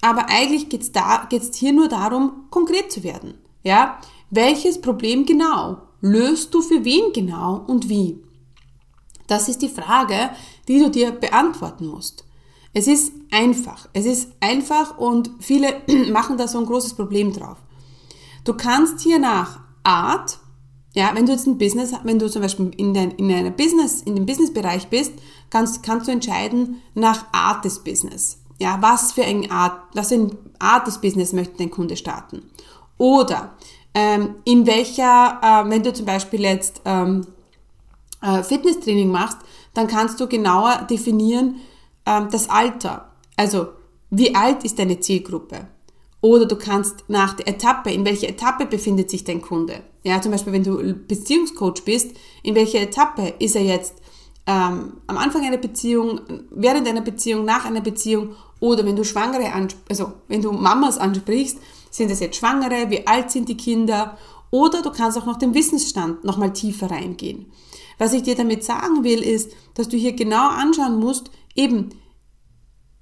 Aber 0.00 0.28
eigentlich 0.28 0.68
geht 0.68 0.82
es 0.82 0.92
da, 0.92 1.26
geht's 1.28 1.56
hier 1.56 1.72
nur 1.72 1.88
darum, 1.88 2.44
konkret 2.50 2.92
zu 2.92 3.02
werden. 3.02 3.34
Ja, 3.62 3.98
welches 4.30 4.80
Problem 4.80 5.26
genau 5.26 5.78
löst 6.00 6.54
du 6.54 6.62
für 6.62 6.84
wen 6.84 7.12
genau 7.12 7.64
und 7.66 7.88
wie? 7.88 8.22
Das 9.26 9.48
ist 9.48 9.62
die 9.62 9.68
Frage, 9.68 10.30
die 10.68 10.78
du 10.78 10.90
dir 10.90 11.10
beantworten 11.10 11.86
musst. 11.86 12.24
Es 12.72 12.86
ist 12.86 13.12
einfach. 13.30 13.88
Es 13.92 14.04
ist 14.04 14.32
einfach 14.40 14.98
und 14.98 15.30
viele 15.40 15.82
machen 16.12 16.36
da 16.36 16.46
so 16.46 16.58
ein 16.58 16.66
großes 16.66 16.94
Problem 16.94 17.32
drauf. 17.32 17.56
Du 18.44 18.54
kannst 18.54 19.00
hier 19.00 19.18
nach 19.18 19.60
Art, 19.82 20.38
ja, 20.94 21.10
wenn 21.14 21.26
du 21.26 21.32
jetzt 21.32 21.46
ein 21.46 21.58
Business, 21.58 21.92
wenn 22.04 22.18
du 22.18 22.30
zum 22.30 22.42
Beispiel 22.42 22.70
in, 22.76 22.94
dein, 22.94 23.12
in 23.12 23.32
einer 23.32 23.50
Business, 23.50 24.02
in 24.02 24.14
dem 24.14 24.26
Businessbereich 24.26 24.88
bist, 24.88 25.12
kannst, 25.50 25.82
kannst 25.82 26.06
du 26.06 26.12
entscheiden 26.12 26.82
nach 26.94 27.32
Art 27.32 27.64
des 27.64 27.82
Business. 27.82 28.38
Ja, 28.58 28.78
was 28.80 29.12
für 29.12 29.24
eine 29.24 29.50
Art, 29.50 29.80
was 29.94 30.08
für 30.08 30.14
eine 30.14 30.30
Art 30.58 30.86
des 30.86 31.00
Business 31.00 31.32
möchte 31.32 31.58
dein 31.58 31.70
Kunde 31.70 31.96
starten? 31.96 32.42
Oder 32.98 33.54
ähm, 33.94 34.36
in 34.44 34.66
welcher, 34.66 35.40
äh, 35.42 35.70
wenn 35.70 35.82
du 35.82 35.92
zum 35.92 36.06
Beispiel 36.06 36.42
jetzt 36.42 36.80
ähm, 36.84 37.26
äh, 38.22 38.42
Fitnesstraining 38.42 39.10
machst, 39.10 39.38
dann 39.74 39.86
kannst 39.86 40.20
du 40.20 40.26
genauer 40.26 40.86
definieren 40.90 41.56
ähm, 42.06 42.28
das 42.30 42.48
Alter. 42.48 43.12
Also 43.36 43.68
wie 44.10 44.34
alt 44.34 44.64
ist 44.64 44.78
deine 44.78 45.00
Zielgruppe? 45.00 45.66
Oder 46.22 46.46
du 46.46 46.56
kannst 46.56 47.04
nach 47.08 47.34
der 47.34 47.48
Etappe, 47.48 47.92
in 47.92 48.04
welcher 48.04 48.28
Etappe 48.28 48.66
befindet 48.66 49.10
sich 49.10 49.24
dein 49.24 49.42
Kunde? 49.42 49.82
Ja, 50.02 50.20
zum 50.20 50.32
Beispiel, 50.32 50.52
wenn 50.52 50.64
du 50.64 50.94
Beziehungscoach 50.94 51.84
bist, 51.84 52.16
in 52.42 52.54
welcher 52.54 52.80
Etappe 52.80 53.34
ist 53.38 53.54
er 53.54 53.62
jetzt 53.62 53.94
ähm, 54.46 54.98
am 55.06 55.18
Anfang 55.18 55.44
einer 55.44 55.56
Beziehung, 55.56 56.20
während 56.50 56.86
einer 56.88 57.00
Beziehung, 57.00 57.44
nach 57.44 57.64
einer 57.64 57.80
Beziehung 57.80 58.36
oder 58.60 58.84
wenn 58.86 58.96
du 58.96 59.04
Schwangere, 59.04 59.52
also 59.88 60.12
wenn 60.28 60.42
du 60.42 60.52
Mamas 60.52 60.98
ansprichst, 60.98 61.58
sind 61.90 62.10
es 62.10 62.20
jetzt 62.20 62.36
Schwangere, 62.36 62.90
wie 62.90 63.06
alt 63.06 63.30
sind 63.30 63.48
die 63.48 63.56
Kinder 63.56 64.16
oder 64.50 64.82
du 64.82 64.90
kannst 64.90 65.18
auch 65.18 65.26
nach 65.26 65.38
dem 65.38 65.54
Wissensstand 65.54 66.24
nochmal 66.24 66.52
tiefer 66.52 66.90
reingehen. 66.90 67.46
Was 67.98 68.12
ich 68.12 68.22
dir 68.22 68.34
damit 68.34 68.62
sagen 68.62 69.04
will, 69.04 69.22
ist, 69.22 69.50
dass 69.74 69.88
du 69.88 69.96
hier 69.96 70.12
genau 70.12 70.48
anschauen 70.48 70.98
musst, 70.98 71.30
eben, 71.54 71.90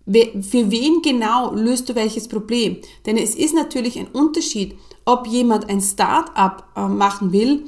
für 0.06 0.70
wen 0.70 1.00
genau 1.02 1.54
löst 1.54 1.88
du 1.88 1.94
welches 1.94 2.28
Problem? 2.28 2.78
Denn 3.06 3.16
es 3.16 3.34
ist 3.34 3.54
natürlich 3.54 3.98
ein 3.98 4.08
Unterschied, 4.08 4.76
ob 5.04 5.26
jemand 5.26 5.68
ein 5.68 5.80
Start-up 5.80 6.68
äh, 6.76 6.86
machen 6.86 7.32
will 7.32 7.64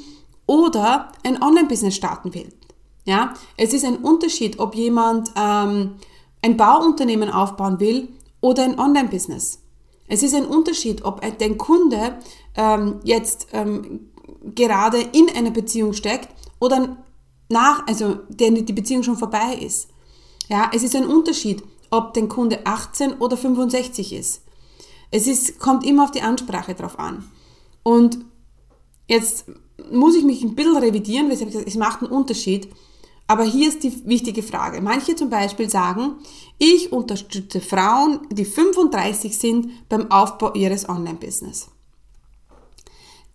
oder 0.46 1.12
ein 1.24 1.42
Online-Business 1.42 1.96
starten 1.96 2.34
will. 2.34 2.48
Ja, 3.06 3.34
es 3.56 3.72
ist 3.72 3.84
ein 3.84 3.98
Unterschied, 3.98 4.58
ob 4.58 4.74
jemand 4.74 5.30
ähm, 5.36 5.94
ein 6.42 6.56
Bauunternehmen 6.56 7.30
aufbauen 7.30 7.80
will 7.80 8.08
oder 8.40 8.64
ein 8.64 8.78
Online-Business. 8.78 9.60
Es 10.08 10.22
ist 10.22 10.34
ein 10.34 10.44
Unterschied, 10.44 11.04
ob 11.04 11.20
dein 11.38 11.56
Kunde 11.56 12.18
ähm, 12.56 13.00
jetzt 13.04 13.48
ähm, 13.52 14.10
gerade 14.54 15.00
in 15.00 15.28
einer 15.34 15.50
Beziehung 15.50 15.92
steckt 15.92 16.28
oder 16.58 16.96
nach, 17.48 17.86
also 17.86 18.18
der 18.28 18.50
die 18.50 18.72
Beziehung 18.72 19.02
schon 19.02 19.16
vorbei 19.16 19.54
ist. 19.60 19.88
Ja, 20.48 20.70
es 20.74 20.82
ist 20.82 20.96
ein 20.96 21.06
Unterschied, 21.06 21.62
ob 21.90 22.14
dein 22.14 22.28
Kunde 22.28 22.66
18 22.66 23.14
oder 23.14 23.36
65 23.36 24.12
ist. 24.12 24.42
Es 25.10 25.26
ist, 25.26 25.58
kommt 25.58 25.84
immer 25.86 26.04
auf 26.04 26.10
die 26.10 26.22
Ansprache 26.22 26.74
drauf 26.74 26.98
an. 26.98 27.30
Und 27.82 28.18
jetzt 29.06 29.46
muss 29.90 30.16
ich 30.16 30.24
mich 30.24 30.42
ein 30.42 30.54
bisschen 30.54 30.76
revidieren, 30.76 31.28
weshalb 31.28 31.48
ich 31.48 31.54
gesagt, 31.54 31.68
es 31.68 31.76
macht 31.76 32.02
einen 32.02 32.10
Unterschied. 32.10 32.68
Aber 33.26 33.44
hier 33.44 33.68
ist 33.68 33.82
die 33.82 34.06
wichtige 34.06 34.42
Frage. 34.42 34.80
Manche 34.80 35.16
zum 35.16 35.30
Beispiel 35.30 35.68
sagen, 35.68 36.16
ich 36.58 36.92
unterstütze 36.92 37.60
Frauen, 37.60 38.20
die 38.30 38.44
35 38.44 39.36
sind, 39.36 39.88
beim 39.88 40.10
Aufbau 40.10 40.52
ihres 40.54 40.88
Online-Business. 40.88 41.68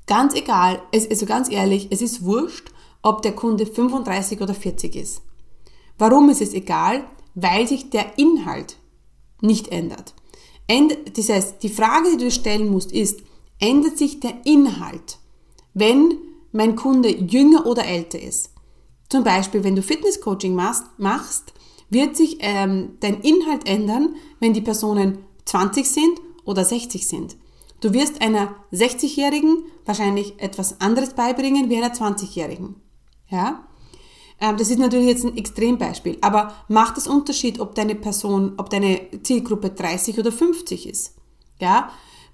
Ganz 0.08 0.34
egal, 0.34 0.82
also 0.94 1.26
ganz 1.26 1.50
ehrlich, 1.50 1.88
es 1.92 2.02
ist 2.02 2.24
wurscht, 2.24 2.72
ob 3.02 3.22
der 3.22 3.34
Kunde 3.34 3.66
35 3.66 4.42
oder 4.42 4.54
40 4.54 4.96
ist. 4.96 5.22
Warum 5.98 6.30
ist 6.30 6.42
es 6.42 6.54
egal? 6.54 7.04
weil 7.36 7.68
sich 7.68 7.90
der 7.90 8.18
Inhalt 8.18 8.78
nicht 9.42 9.70
ändert. 9.70 10.14
Das 11.16 11.30
heißt, 11.30 11.64
die 11.64 11.70
Frage, 11.70 12.12
die 12.12 12.26
du 12.26 12.32
stellen 12.32 12.70
musst, 12.70 12.92
ist, 12.92 13.22
ändert 13.60 13.98
sich 13.98 14.20
der 14.20 14.46
Inhalt, 14.46 15.20
wenn 15.74 16.18
mein 16.52 16.76
Kunde 16.76 17.10
jünger 17.10 17.66
oder 17.66 17.86
älter 17.86 18.22
ist? 18.22 18.51
Zum 19.12 19.26
Beispiel, 19.26 19.66
wenn 19.66 19.76
du 19.76 19.82
Fitnesscoaching 19.82 20.56
machst, 20.56 20.86
machst 20.98 21.52
wird 21.90 22.16
sich 22.16 22.38
ähm, 22.40 22.98
dein 23.02 23.20
Inhalt 23.20 23.68
ändern, 23.68 24.16
wenn 24.40 24.54
die 24.54 24.62
Personen 24.62 25.26
20 25.44 25.86
sind 25.86 26.22
oder 26.46 26.64
60 26.64 27.06
sind. 27.06 27.36
Du 27.82 27.92
wirst 27.92 28.22
einer 28.22 28.56
60-Jährigen 28.72 29.66
wahrscheinlich 29.86 30.42
etwas 30.42 30.80
anderes 30.80 31.14
beibringen 31.14 31.70
wie 31.70 31.76
einer 31.76 31.94
20-Jährigen. 31.94 32.78
Ja? 33.28 33.68
Ähm, 34.40 34.56
das 34.56 34.70
ist 34.70 34.80
natürlich 34.80 35.08
jetzt 35.08 35.26
ein 35.26 35.36
Extrembeispiel, 35.36 36.18
aber 36.22 36.54
macht 36.70 36.98
es 36.98 37.06
Unterschied, 37.06 37.60
ob 37.60 37.76
deine 37.76 37.96
Person, 37.96 38.54
ob 38.56 38.70
deine 38.70 39.10
Zielgruppe 39.24 39.72
30 39.72 40.20
oder 40.20 40.32
50 40.32 40.88
ist? 40.88 41.16
Ja, 41.60 41.92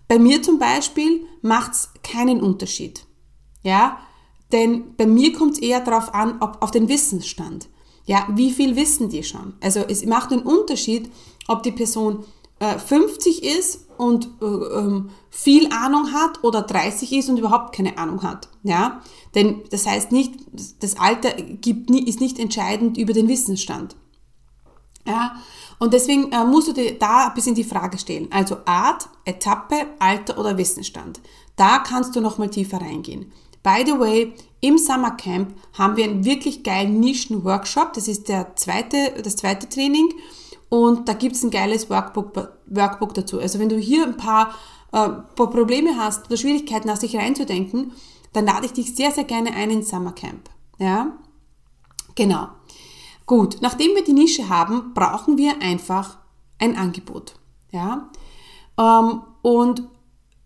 bei 0.07 0.19
mir 0.19 0.43
zum 0.43 0.60
Beispiel 0.60 1.25
macht 1.41 1.72
es 1.72 1.89
keinen 2.03 2.39
Unterschied. 2.39 3.07
Ja, 3.63 3.98
denn 4.51 4.95
bei 4.95 5.05
mir 5.05 5.33
kommt 5.33 5.53
es 5.53 5.59
eher 5.59 5.81
darauf 5.81 6.13
an, 6.13 6.37
ob 6.39 6.61
auf 6.61 6.71
den 6.71 6.87
Wissensstand. 6.87 7.67
Ja, 8.05 8.27
wie 8.33 8.51
viel 8.51 8.75
wissen 8.75 9.09
die 9.09 9.23
schon? 9.23 9.53
Also 9.61 9.81
es 9.81 10.05
macht 10.05 10.31
einen 10.31 10.43
Unterschied, 10.43 11.11
ob 11.47 11.63
die 11.63 11.73
Person 11.73 12.23
äh, 12.59 12.79
50 12.79 13.43
ist 13.43 13.85
und 13.97 14.29
äh, 14.41 14.45
ähm, 14.45 15.09
viel 15.29 15.71
Ahnung 15.71 16.13
hat 16.13 16.43
oder 16.43 16.61
30 16.61 17.11
ist 17.13 17.29
und 17.29 17.37
überhaupt 17.37 17.75
keine 17.75 17.97
Ahnung 17.97 18.23
hat. 18.23 18.49
Ja? 18.63 19.01
Denn 19.35 19.61
das 19.71 19.85
heißt 19.85 20.11
nicht, 20.11 20.35
das 20.79 20.97
Alter 20.97 21.31
gibt, 21.33 21.89
ist 21.91 22.21
nicht 22.21 22.39
entscheidend 22.39 22.97
über 22.97 23.13
den 23.13 23.27
Wissensstand. 23.27 23.95
Ja, 25.05 25.37
und 25.79 25.93
deswegen 25.93 26.31
äh, 26.33 26.43
musst 26.43 26.67
du 26.67 26.73
dir 26.73 26.99
da 26.99 27.27
ein 27.27 27.33
bisschen 27.33 27.55
die 27.55 27.63
Frage 27.63 27.97
stellen. 27.97 28.27
Also 28.29 28.57
Art, 28.65 29.07
Etappe, 29.23 29.87
Alter 29.99 30.37
oder 30.37 30.57
Wissensstand. 30.57 31.21
Da 31.55 31.79
kannst 31.79 32.15
du 32.15 32.21
nochmal 32.21 32.49
tiefer 32.49 32.81
reingehen. 32.81 33.31
By 33.67 33.83
the 33.86 34.00
way, 34.00 34.33
im 34.62 34.77
Summer 34.77 35.12
Camp 35.12 35.53
haben 35.77 35.97
wir 35.97 36.05
einen 36.05 36.24
wirklich 36.24 36.63
geilen 36.63 37.01
Nischen-Workshop. 37.01 37.91
Das 37.91 38.07
ist 38.07 38.29
der 38.29 38.55
zweite, 38.55 39.21
das 39.21 39.36
zweite 39.36 39.67
Training. 39.67 40.07
Und 40.69 41.09
da 41.09 41.13
gibt 41.13 41.36
es 41.36 41.43
ein 41.43 41.51
geiles 41.51 41.89
Workbook, 41.89 42.53
Workbook 42.67 43.13
dazu. 43.13 43.41
Also 43.41 43.59
wenn 43.59 43.67
du 43.67 43.77
hier 43.77 44.05
ein 44.05 44.15
paar, 44.15 44.55
äh, 44.93 45.09
paar 45.36 45.50
Probleme 45.50 45.97
hast 45.97 46.27
oder 46.27 46.38
Schwierigkeiten 46.38 46.89
hast, 46.89 47.03
dich 47.03 47.17
reinzudenken, 47.17 47.91
dann 48.31 48.45
lade 48.45 48.67
ich 48.67 48.71
dich 48.71 48.95
sehr, 48.95 49.12
sehr 49.12 49.25
gerne 49.25 49.53
ein 49.53 49.69
ins 49.69 49.89
Summer 49.89 50.13
Camp. 50.13 50.50
Ja? 50.79 51.17
Genau. 52.15 52.47
Gut, 53.25 53.57
nachdem 53.59 53.95
wir 53.95 54.03
die 54.05 54.13
Nische 54.13 54.47
haben, 54.47 54.93
brauchen 54.93 55.38
wir 55.38 55.62
einfach 55.62 56.19
ein 56.57 56.77
Angebot. 56.77 57.33
Ja? 57.71 58.12
Ähm, 58.77 59.24
und 59.41 59.83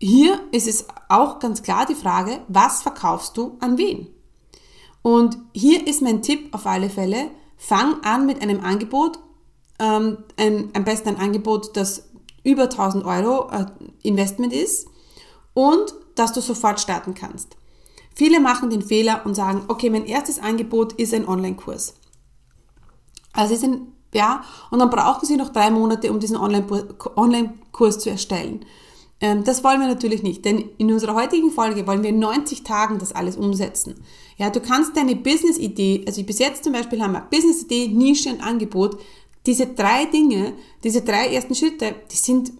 hier 0.02 0.40
ist 0.50 0.66
es 0.66 0.86
auch 1.08 1.38
ganz 1.38 1.62
klar 1.62 1.86
die 1.86 1.94
Frage, 1.94 2.40
was 2.48 2.82
verkaufst 2.82 3.36
du 3.36 3.56
an 3.60 3.78
wen? 3.78 4.08
Und 5.00 5.38
hier 5.54 5.86
ist 5.86 6.02
mein 6.02 6.22
Tipp 6.22 6.52
auf 6.52 6.66
alle 6.66 6.90
Fälle, 6.90 7.30
fang 7.56 8.02
an 8.02 8.26
mit 8.26 8.42
einem 8.42 8.64
Angebot, 8.64 9.20
ähm, 9.78 10.18
ein, 10.36 10.70
am 10.74 10.82
besten 10.82 11.10
ein 11.10 11.20
Angebot, 11.20 11.76
das 11.76 12.08
über 12.42 12.64
1000 12.64 13.04
Euro 13.04 13.48
äh, 13.50 13.66
Investment 14.02 14.52
ist 14.52 14.88
und 15.54 15.94
dass 16.16 16.32
du 16.32 16.40
sofort 16.40 16.80
starten 16.80 17.14
kannst. 17.14 17.56
Viele 18.12 18.40
machen 18.40 18.70
den 18.70 18.82
Fehler 18.82 19.24
und 19.24 19.36
sagen, 19.36 19.66
okay, 19.68 19.88
mein 19.88 20.06
erstes 20.06 20.40
Angebot 20.40 20.94
ist 20.94 21.14
ein 21.14 21.28
Online-Kurs. 21.28 21.94
Also 23.32 23.54
ist 23.54 23.62
ein, 23.62 23.92
ja, 24.12 24.42
und 24.72 24.80
dann 24.80 24.90
brauchen 24.90 25.26
sie 25.26 25.36
noch 25.36 25.50
drei 25.50 25.70
Monate, 25.70 26.10
um 26.10 26.18
diesen 26.18 26.36
Online-Kurs 26.36 28.00
zu 28.00 28.10
erstellen. 28.10 28.64
Ähm, 29.22 29.44
das 29.44 29.62
wollen 29.62 29.80
wir 29.80 29.86
natürlich 29.86 30.24
nicht, 30.24 30.44
denn 30.44 30.68
in 30.78 30.92
unserer 30.92 31.14
heutigen 31.14 31.52
Folge 31.52 31.86
wollen 31.86 32.02
wir 32.02 32.10
in 32.10 32.18
90 32.18 32.64
Tagen 32.64 32.98
das 32.98 33.12
alles 33.12 33.36
umsetzen. 33.36 33.94
Ja, 34.36 34.50
du 34.50 34.60
kannst 34.60 34.96
deine 34.96 35.14
Business-Idee, 35.14 36.02
also 36.06 36.24
bis 36.24 36.40
jetzt 36.40 36.64
zum 36.64 36.72
Beispiel 36.72 37.00
haben 37.00 37.12
wir 37.12 37.28
Business-Idee, 37.30 37.88
Nische 37.88 38.30
und 38.30 38.42
Angebot. 38.42 38.98
Diese 39.46 39.68
drei 39.68 40.06
Dinge, 40.06 40.54
diese 40.82 41.02
drei 41.02 41.28
ersten 41.28 41.54
Schritte, 41.54 41.94
die 42.10 42.16
sind 42.16 42.52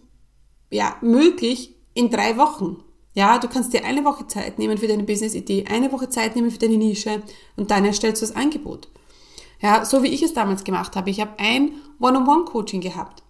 ja 0.70 0.96
möglich 1.02 1.74
in 1.94 2.10
drei 2.10 2.36
Wochen. 2.36 2.76
Ja, 3.14 3.38
du 3.38 3.48
kannst 3.48 3.72
dir 3.72 3.84
eine 3.84 4.04
Woche 4.04 4.28
Zeit 4.28 4.58
nehmen 4.58 4.78
für 4.78 4.86
deine 4.86 5.02
Business-Idee, 5.02 5.66
eine 5.68 5.90
Woche 5.90 6.08
Zeit 6.08 6.36
nehmen 6.36 6.50
für 6.52 6.58
deine 6.58 6.76
Nische 6.76 7.22
und 7.56 7.72
dann 7.72 7.84
erstellst 7.84 8.22
du 8.22 8.26
das 8.26 8.36
Angebot. 8.36 8.88
Ja, 9.60 9.84
so 9.84 10.04
wie 10.04 10.08
ich 10.08 10.22
es 10.22 10.32
damals 10.32 10.62
gemacht 10.62 10.94
habe. 10.94 11.10
Ich 11.10 11.20
habe 11.20 11.38
ein 11.38 11.72
One-on-One-Coaching 12.00 12.80
gehabt. 12.80 13.22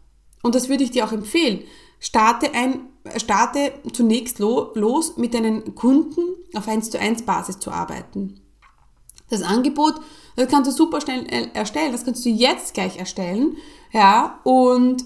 Und 0.42 0.54
das 0.54 0.68
würde 0.68 0.84
ich 0.84 0.90
dir 0.90 1.04
auch 1.04 1.12
empfehlen. 1.12 1.60
Starte 1.98 2.54
ein, 2.54 2.91
starte 3.16 3.72
zunächst 3.92 4.38
lo, 4.38 4.72
los 4.74 5.16
mit 5.16 5.34
deinen 5.34 5.74
Kunden 5.74 6.20
auf 6.54 6.68
1 6.68 6.90
zu 6.90 6.98
1 6.98 7.22
Basis 7.22 7.58
zu 7.58 7.70
arbeiten. 7.70 8.40
Das 9.28 9.42
Angebot, 9.42 9.94
das 10.36 10.48
kannst 10.48 10.70
du 10.70 10.74
super 10.74 11.00
schnell 11.00 11.26
äh, 11.26 11.48
erstellen. 11.54 11.92
Das 11.92 12.04
kannst 12.04 12.24
du 12.24 12.28
jetzt 12.28 12.74
gleich 12.74 12.98
erstellen. 12.98 13.56
Ja, 13.92 14.40
und 14.44 15.04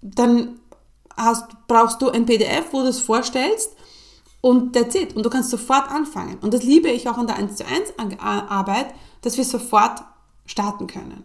dann 0.00 0.60
hast, 1.16 1.48
brauchst 1.68 2.02
du 2.02 2.10
ein 2.10 2.26
PDF, 2.26 2.72
wo 2.72 2.80
du 2.80 2.88
es 2.88 3.00
vorstellst 3.00 3.70
und 4.40 4.74
that's 4.74 4.94
it. 4.94 5.16
Und 5.16 5.24
du 5.24 5.30
kannst 5.30 5.50
sofort 5.50 5.90
anfangen. 5.90 6.38
Und 6.40 6.52
das 6.52 6.64
liebe 6.64 6.88
ich 6.88 7.08
auch 7.08 7.16
an 7.16 7.26
der 7.26 7.36
1 7.36 7.56
zu 7.56 7.64
1 7.64 7.94
Arbeit, 8.18 8.92
dass 9.22 9.36
wir 9.36 9.44
sofort 9.44 10.02
starten 10.44 10.88
können. 10.88 11.24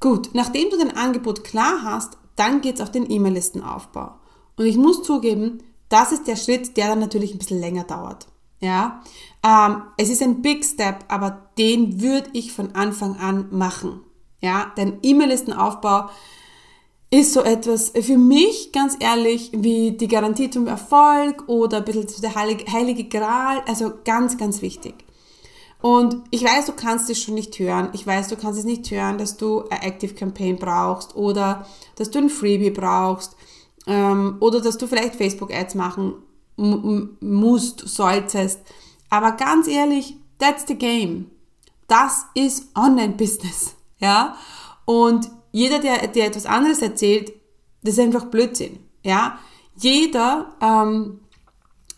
Gut, 0.00 0.30
nachdem 0.32 0.68
du 0.68 0.76
dein 0.76 0.96
Angebot 0.96 1.44
klar 1.44 1.82
hast, 1.84 2.18
dann 2.34 2.60
geht 2.60 2.76
es 2.76 2.80
auf 2.80 2.90
den 2.90 3.08
E-Mail-Listenaufbau. 3.08 4.18
Und 4.56 4.66
ich 4.66 4.76
muss 4.76 5.02
zugeben, 5.02 5.62
das 5.88 6.12
ist 6.12 6.26
der 6.26 6.36
Schritt, 6.36 6.76
der 6.76 6.88
dann 6.88 7.00
natürlich 7.00 7.32
ein 7.32 7.38
bisschen 7.38 7.60
länger 7.60 7.84
dauert. 7.84 8.26
Ja, 8.60 9.02
ähm, 9.44 9.82
es 9.96 10.08
ist 10.08 10.22
ein 10.22 10.40
Big 10.40 10.64
Step, 10.64 11.04
aber 11.08 11.50
den 11.58 12.00
würde 12.00 12.30
ich 12.32 12.52
von 12.52 12.74
Anfang 12.74 13.16
an 13.16 13.48
machen. 13.50 14.00
Ja, 14.40 14.72
denn 14.76 14.98
E-Mail-Listenaufbau 15.02 16.10
ist 17.10 17.34
so 17.34 17.42
etwas 17.42 17.90
für 17.90 18.16
mich 18.16 18.72
ganz 18.72 18.96
ehrlich 18.98 19.50
wie 19.52 19.92
die 19.92 20.08
Garantie 20.08 20.48
zum 20.48 20.66
Erfolg 20.66 21.44
oder 21.48 21.78
ein 21.78 21.84
bisschen 21.84 22.06
der 22.22 22.34
heilige, 22.34 22.72
heilige 22.72 23.04
Gral, 23.04 23.62
also 23.66 23.92
ganz, 24.04 24.38
ganz 24.38 24.62
wichtig. 24.62 24.94
Und 25.82 26.22
ich 26.30 26.44
weiß, 26.44 26.66
du 26.66 26.72
kannst 26.72 27.10
es 27.10 27.20
schon 27.20 27.34
nicht 27.34 27.58
hören. 27.58 27.90
Ich 27.92 28.06
weiß, 28.06 28.28
du 28.28 28.36
kannst 28.36 28.58
es 28.58 28.64
nicht 28.64 28.90
hören, 28.90 29.18
dass 29.18 29.36
du 29.36 29.68
eine 29.68 29.82
Active 29.82 30.14
Campaign 30.14 30.56
brauchst 30.56 31.16
oder 31.16 31.66
dass 31.96 32.10
du 32.10 32.20
ein 32.20 32.30
Freebie 32.30 32.70
brauchst 32.70 33.36
ähm, 33.86 34.36
oder 34.40 34.60
dass 34.60 34.78
du 34.78 34.86
vielleicht 34.86 35.16
Facebook 35.16 35.52
Ads 35.52 35.74
machen 35.74 36.14
musst, 36.56 37.80
solltest. 37.88 38.60
Aber 39.10 39.32
ganz 39.32 39.66
ehrlich, 39.66 40.16
that's 40.38 40.64
the 40.66 40.74
game. 40.74 41.30
Das 41.88 42.26
ist 42.34 42.68
Online-Business. 42.76 43.74
Ja? 43.98 44.34
Und 44.84 45.30
jeder, 45.52 45.78
der, 45.78 46.08
der 46.08 46.26
etwas 46.26 46.44
anderes 46.44 46.82
erzählt, 46.82 47.32
das 47.84 47.94
ist 47.94 48.00
einfach 48.00 48.24
Blödsinn. 48.24 48.80
Ja? 49.04 49.38
Jeder, 49.76 50.56
ähm, 50.60 51.20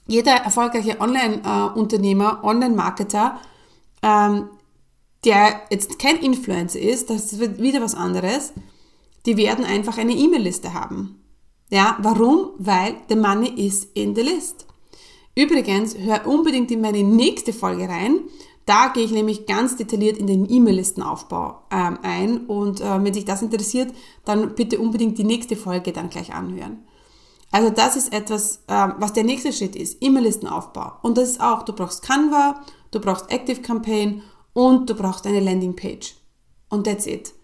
jeder 0.06 0.32
erfolgreiche 0.32 1.00
Online-Unternehmer, 1.00 2.40
äh, 2.42 2.46
Online-Marketer 2.46 3.40
ähm, 4.04 4.50
der 5.24 5.62
jetzt 5.70 5.98
kein 5.98 6.18
Influencer 6.18 6.78
ist, 6.78 7.08
das 7.08 7.38
wird 7.38 7.60
wieder 7.60 7.80
was 7.80 7.94
anderes, 7.94 8.52
die 9.24 9.38
werden 9.38 9.64
einfach 9.64 9.96
eine 9.96 10.12
E-Mail-Liste 10.12 10.74
haben. 10.74 11.23
Ja, 11.70 11.98
warum? 12.00 12.50
Weil 12.58 12.96
the 13.08 13.16
money 13.16 13.48
is 13.48 13.88
in 13.94 14.14
the 14.14 14.22
list. 14.22 14.66
Übrigens, 15.34 15.96
hör 15.98 16.26
unbedingt 16.26 16.70
in 16.70 16.80
meine 16.80 17.02
nächste 17.02 17.52
Folge 17.52 17.88
rein. 17.88 18.20
Da 18.66 18.88
gehe 18.88 19.04
ich 19.04 19.10
nämlich 19.10 19.46
ganz 19.46 19.76
detailliert 19.76 20.16
in 20.16 20.26
den 20.26 20.50
E-Mail-Listenaufbau 20.50 21.62
ähm, 21.70 21.98
ein 22.02 22.46
und 22.46 22.80
äh, 22.80 23.04
wenn 23.04 23.12
sich 23.12 23.26
das 23.26 23.42
interessiert, 23.42 23.92
dann 24.24 24.54
bitte 24.54 24.78
unbedingt 24.78 25.18
die 25.18 25.24
nächste 25.24 25.56
Folge 25.56 25.92
dann 25.92 26.08
gleich 26.08 26.32
anhören. 26.32 26.84
Also 27.50 27.70
das 27.70 27.96
ist 27.96 28.12
etwas, 28.12 28.62
äh, 28.66 28.88
was 28.98 29.12
der 29.12 29.24
nächste 29.24 29.52
Schritt 29.52 29.76
ist, 29.76 29.98
E-Mail-Listenaufbau. 30.00 30.92
Und 31.02 31.18
das 31.18 31.30
ist 31.30 31.40
auch, 31.40 31.62
du 31.62 31.74
brauchst 31.74 32.02
Canva, 32.02 32.64
du 32.90 33.00
brauchst 33.00 33.30
Active 33.30 33.60
Campaign 33.60 34.22
und 34.54 34.88
du 34.88 34.94
brauchst 34.94 35.26
eine 35.26 35.40
Landingpage. 35.40 36.14
Und 36.70 36.86
that's 36.86 37.06
it. 37.06 37.34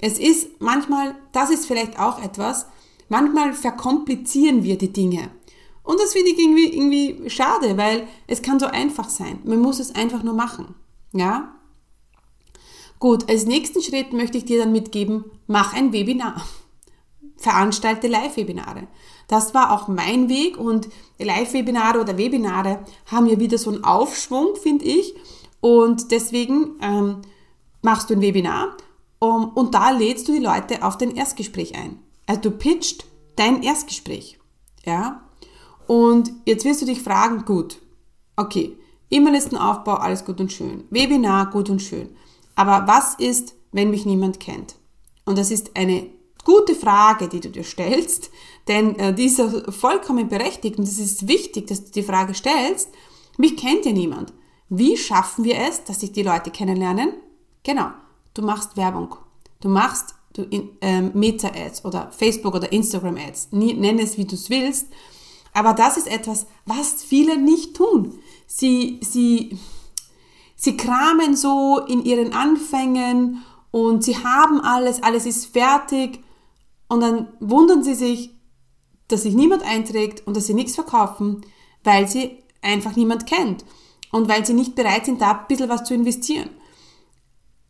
Es 0.00 0.18
ist 0.18 0.60
manchmal, 0.60 1.14
das 1.32 1.50
ist 1.50 1.66
vielleicht 1.66 2.00
auch 2.00 2.22
etwas, 2.22 2.66
manchmal 3.10 3.52
verkomplizieren 3.52 4.64
wir 4.64 4.78
die 4.78 4.92
Dinge. 4.92 5.30
Und 5.82 6.00
das 6.00 6.12
finde 6.12 6.30
ich 6.30 6.38
irgendwie, 6.38 6.72
irgendwie 6.72 7.28
schade, 7.28 7.76
weil 7.76 8.06
es 8.26 8.40
kann 8.40 8.58
so 8.58 8.66
einfach 8.66 9.10
sein. 9.10 9.40
Man 9.44 9.60
muss 9.60 9.80
es 9.80 9.94
einfach 9.94 10.22
nur 10.22 10.34
machen. 10.34 10.74
Ja? 11.12 11.54
Gut, 12.98 13.28
als 13.28 13.46
nächsten 13.46 13.82
Schritt 13.82 14.12
möchte 14.12 14.38
ich 14.38 14.44
dir 14.44 14.60
dann 14.60 14.72
mitgeben, 14.72 15.24
mach 15.46 15.74
ein 15.74 15.92
Webinar. 15.92 16.44
Veranstalte 17.36 18.06
Live-Webinare. 18.06 18.86
Das 19.26 19.54
war 19.54 19.72
auch 19.72 19.88
mein 19.88 20.28
Weg 20.28 20.58
und 20.58 20.88
Live-Webinare 21.18 22.00
oder 22.00 22.18
Webinare 22.18 22.84
haben 23.06 23.26
ja 23.26 23.40
wieder 23.40 23.58
so 23.58 23.70
einen 23.70 23.84
Aufschwung, 23.84 24.56
finde 24.56 24.84
ich. 24.84 25.14
Und 25.60 26.10
deswegen 26.10 26.76
ähm, 26.82 27.22
machst 27.82 28.10
du 28.10 28.14
ein 28.14 28.20
Webinar 28.20 28.76
um, 29.18 29.50
und 29.50 29.74
da 29.74 29.90
lädst 29.90 30.28
du 30.28 30.32
die 30.32 30.38
Leute 30.44 30.82
auf 30.82 30.98
dein 30.98 31.14
Erstgespräch 31.14 31.74
ein. 31.76 31.98
Also 32.30 32.42
du 32.42 32.52
pitcht 32.52 33.06
dein 33.34 33.64
Erstgespräch. 33.64 34.38
Ja? 34.84 35.28
Und 35.88 36.30
jetzt 36.46 36.64
wirst 36.64 36.80
du 36.80 36.86
dich 36.86 37.02
fragen, 37.02 37.44
gut, 37.44 37.78
okay, 38.36 38.78
E-Mail-Listenaufbau, 39.10 39.94
alles 39.94 40.24
gut 40.24 40.40
und 40.40 40.52
schön. 40.52 40.84
Webinar, 40.90 41.50
gut 41.50 41.68
und 41.70 41.82
schön. 41.82 42.14
Aber 42.54 42.86
was 42.86 43.14
ist, 43.16 43.54
wenn 43.72 43.90
mich 43.90 44.06
niemand 44.06 44.38
kennt? 44.38 44.76
Und 45.24 45.38
das 45.38 45.50
ist 45.50 45.76
eine 45.76 46.06
gute 46.44 46.76
Frage, 46.76 47.26
die 47.26 47.40
du 47.40 47.50
dir 47.50 47.64
stellst, 47.64 48.30
denn 48.68 48.96
äh, 49.00 49.12
die 49.12 49.24
ist 49.24 49.42
vollkommen 49.70 50.28
berechtigt 50.28 50.78
und 50.78 50.84
es 50.84 51.00
ist 51.00 51.26
wichtig, 51.26 51.66
dass 51.66 51.86
du 51.86 51.90
die 51.90 52.04
Frage 52.04 52.32
stellst. 52.34 52.90
Mich 53.38 53.56
kennt 53.56 53.86
ja 53.86 53.90
niemand. 53.92 54.32
Wie 54.68 54.96
schaffen 54.96 55.42
wir 55.44 55.58
es, 55.58 55.82
dass 55.82 55.98
sich 55.98 56.12
die 56.12 56.22
Leute 56.22 56.52
kennenlernen? 56.52 57.12
Genau, 57.64 57.90
du 58.34 58.42
machst 58.42 58.76
Werbung. 58.76 59.16
Du 59.60 59.68
machst 59.68 60.14
du 60.32 60.42
in, 60.42 60.70
ähm, 60.80 61.10
Meta-Ads 61.14 61.84
oder 61.84 62.10
Facebook- 62.12 62.54
oder 62.54 62.72
Instagram-Ads. 62.72 63.48
Nenn 63.52 63.98
es, 63.98 64.16
wie 64.16 64.24
du 64.24 64.34
es 64.34 64.50
willst. 64.50 64.88
Aber 65.52 65.72
das 65.72 65.96
ist 65.96 66.06
etwas, 66.06 66.46
was 66.64 67.02
viele 67.02 67.36
nicht 67.36 67.74
tun. 67.74 68.18
Sie, 68.46 69.00
sie, 69.02 69.58
sie 70.54 70.76
kramen 70.76 71.36
so 71.36 71.80
in 71.86 72.04
ihren 72.04 72.32
Anfängen 72.32 73.42
und 73.70 74.04
sie 74.04 74.16
haben 74.16 74.60
alles, 74.60 75.02
alles 75.02 75.26
ist 75.26 75.46
fertig 75.46 76.20
und 76.88 77.00
dann 77.00 77.28
wundern 77.40 77.82
sie 77.82 77.94
sich, 77.94 78.30
dass 79.08 79.22
sich 79.22 79.34
niemand 79.34 79.62
einträgt 79.62 80.26
und 80.26 80.36
dass 80.36 80.46
sie 80.46 80.54
nichts 80.54 80.74
verkaufen, 80.74 81.44
weil 81.82 82.08
sie 82.08 82.38
einfach 82.62 82.94
niemand 82.94 83.26
kennt 83.26 83.64
und 84.12 84.28
weil 84.28 84.44
sie 84.44 84.54
nicht 84.54 84.74
bereit 84.74 85.06
sind, 85.06 85.20
da 85.20 85.32
ein 85.32 85.46
bisschen 85.48 85.68
was 85.68 85.84
zu 85.84 85.94
investieren. 85.94 86.50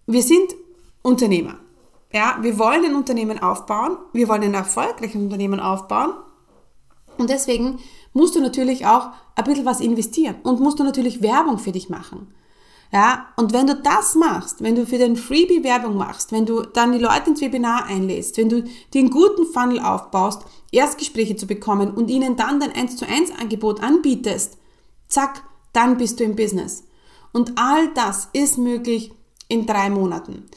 Wir 0.07 0.23
sind 0.23 0.55
Unternehmer. 1.03 1.59
Ja, 2.13 2.39
wir 2.41 2.59
wollen 2.59 2.85
ein 2.85 2.97
Unternehmen 2.97 3.41
aufbauen, 3.41 3.97
wir 4.13 4.29
wollen 4.29 4.43
ein 4.43 4.55
erfolgreiches 4.55 5.21
Unternehmen 5.21 5.61
aufbauen 5.61 6.15
und 7.19 7.31
deswegen 7.31 7.79
musst 8.13 8.35
du 8.35 8.41
natürlich 8.41 8.87
auch 8.87 9.11
ein 9.37 9.45
bisschen 9.45 9.65
was 9.65 9.81
investieren 9.81 10.37
und 10.43 10.59
musst 10.59 10.81
du 10.81 10.85
natürlich 10.85 11.23
Werbung 11.23 11.59
für 11.59 11.73
dich 11.73 11.89
machen. 11.89 12.35
Ja, 12.93 13.27
und 13.37 13.53
wenn 13.53 13.69
du 13.69 13.77
das 13.77 14.17
machst, 14.17 14.65
wenn 14.65 14.75
du 14.75 14.85
für 14.85 14.99
den 14.99 15.15
Freebie 15.15 15.63
Werbung 15.63 15.97
machst, 15.97 16.33
wenn 16.33 16.45
du 16.45 16.63
dann 16.63 16.91
die 16.91 16.99
Leute 16.99 17.31
ins 17.31 17.41
Webinar 17.41 17.87
einlädst, 17.87 18.37
wenn 18.37 18.49
du 18.49 18.65
den 18.95 19.11
guten 19.11 19.47
Funnel 19.47 19.79
aufbaust, 19.79 20.43
Erstgespräche 20.73 21.37
zu 21.37 21.47
bekommen 21.47 21.95
und 21.95 22.11
ihnen 22.11 22.35
dann 22.35 22.59
dein 22.59 22.73
1 22.73 22.97
zu 22.97 23.07
1 23.07 23.31
Angebot 23.39 23.81
anbietest, 23.81 24.59
zack, 25.07 25.45
dann 25.73 25.99
bist 25.99 26.19
du 26.19 26.25
im 26.25 26.35
Business. 26.35 26.83
Und 27.33 27.53
all 27.57 27.95
das 27.95 28.29
ist 28.33 28.59
möglich 28.59 29.13
in 29.47 29.67
drei 29.67 29.89
Monaten. 29.89 30.49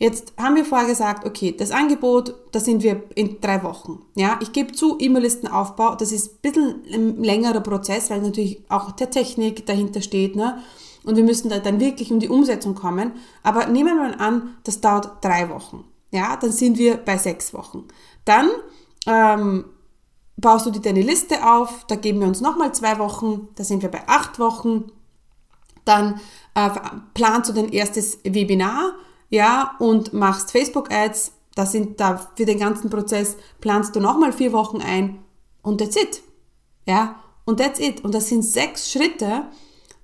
Jetzt 0.00 0.32
haben 0.38 0.56
wir 0.56 0.64
vorher 0.64 0.88
gesagt, 0.88 1.26
okay, 1.26 1.54
das 1.54 1.72
Angebot, 1.72 2.34
da 2.52 2.58
sind 2.58 2.82
wir 2.82 3.02
in 3.16 3.38
drei 3.42 3.62
Wochen. 3.62 4.00
Ja, 4.14 4.38
ich 4.40 4.50
gebe 4.52 4.72
zu, 4.72 4.96
E-Mail-Listenaufbau, 4.98 5.94
das 5.94 6.10
ist 6.10 6.32
ein 6.32 6.38
bisschen 6.40 6.82
ein 6.90 7.22
längerer 7.22 7.60
Prozess, 7.60 8.08
weil 8.08 8.22
natürlich 8.22 8.64
auch 8.70 8.92
der 8.92 9.10
Technik 9.10 9.66
dahinter 9.66 10.00
steht, 10.00 10.36
ne? 10.36 10.62
Und 11.04 11.16
wir 11.16 11.24
müssen 11.24 11.50
da 11.50 11.58
dann 11.58 11.80
wirklich 11.80 12.10
um 12.10 12.18
die 12.18 12.30
Umsetzung 12.30 12.74
kommen. 12.74 13.12
Aber 13.42 13.66
nehmen 13.66 13.94
wir 13.96 14.08
mal 14.08 14.14
an, 14.14 14.56
das 14.64 14.80
dauert 14.80 15.22
drei 15.22 15.50
Wochen. 15.50 15.84
Ja, 16.12 16.34
dann 16.36 16.50
sind 16.50 16.78
wir 16.78 16.96
bei 16.96 17.18
sechs 17.18 17.52
Wochen. 17.52 17.84
Dann 18.24 18.48
ähm, 19.06 19.66
baust 20.38 20.64
du 20.64 20.70
dir 20.70 20.80
deine 20.80 21.02
Liste 21.02 21.46
auf, 21.46 21.84
da 21.88 21.96
geben 21.96 22.20
wir 22.20 22.28
uns 22.28 22.40
nochmal 22.40 22.72
zwei 22.72 22.98
Wochen, 22.98 23.48
da 23.54 23.64
sind 23.64 23.82
wir 23.82 23.90
bei 23.90 24.08
acht 24.08 24.38
Wochen. 24.38 24.92
Dann 25.84 26.20
äh, 26.54 26.70
planst 27.12 27.50
du 27.50 27.54
dein 27.54 27.70
erstes 27.70 28.18
Webinar, 28.24 28.94
ja, 29.30 29.76
und 29.78 30.12
machst 30.12 30.52
Facebook-Ads. 30.52 31.32
Da 31.54 31.66
sind 31.66 31.98
da 32.00 32.30
für 32.36 32.44
den 32.44 32.58
ganzen 32.58 32.90
Prozess 32.90 33.36
planst 33.60 33.96
du 33.96 34.00
nochmal 34.00 34.32
vier 34.32 34.52
Wochen 34.52 34.80
ein 34.80 35.18
und 35.62 35.78
that's 35.78 35.96
it. 35.96 36.22
Ja, 36.86 37.22
und 37.44 37.58
that's 37.58 37.80
it. 37.80 38.04
Und 38.04 38.14
das 38.14 38.28
sind 38.28 38.42
sechs 38.42 38.90
Schritte, 38.90 39.46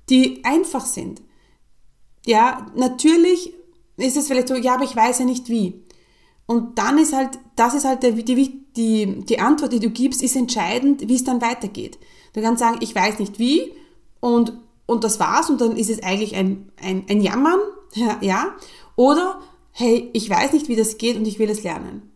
die 0.08 0.44
einfach 0.44 0.84
sind. 0.84 1.22
Ja, 2.24 2.66
natürlich 2.74 3.54
ist 3.96 4.16
es 4.16 4.26
vielleicht 4.26 4.48
so, 4.48 4.54
ja, 4.54 4.74
aber 4.74 4.84
ich 4.84 4.96
weiß 4.96 5.20
ja 5.20 5.24
nicht 5.24 5.48
wie. 5.48 5.84
Und 6.46 6.78
dann 6.78 6.98
ist 6.98 7.12
halt, 7.12 7.38
das 7.56 7.74
ist 7.74 7.84
halt 7.84 8.02
der, 8.02 8.12
die, 8.12 8.64
die, 8.76 9.24
die 9.24 9.38
Antwort, 9.40 9.72
die 9.72 9.80
du 9.80 9.90
gibst, 9.90 10.22
ist 10.22 10.36
entscheidend, 10.36 11.08
wie 11.08 11.16
es 11.16 11.24
dann 11.24 11.42
weitergeht. 11.42 11.98
Du 12.32 12.40
kannst 12.40 12.60
sagen, 12.60 12.78
ich 12.80 12.94
weiß 12.94 13.18
nicht 13.18 13.38
wie 13.38 13.72
und, 14.20 14.52
und 14.86 15.04
das 15.04 15.18
war's 15.18 15.50
und 15.50 15.60
dann 15.60 15.76
ist 15.76 15.90
es 15.90 16.02
eigentlich 16.02 16.36
ein, 16.36 16.70
ein, 16.80 17.04
ein 17.08 17.20
Jammern, 17.20 17.58
ja, 17.94 18.18
ja. 18.20 18.54
Oder, 18.96 19.40
hey, 19.72 20.10
ich 20.12 20.28
weiß 20.28 20.52
nicht, 20.52 20.68
wie 20.68 20.76
das 20.76 20.98
geht 20.98 21.16
und 21.16 21.26
ich 21.26 21.38
will 21.38 21.50
es 21.50 21.62
lernen. 21.62 22.10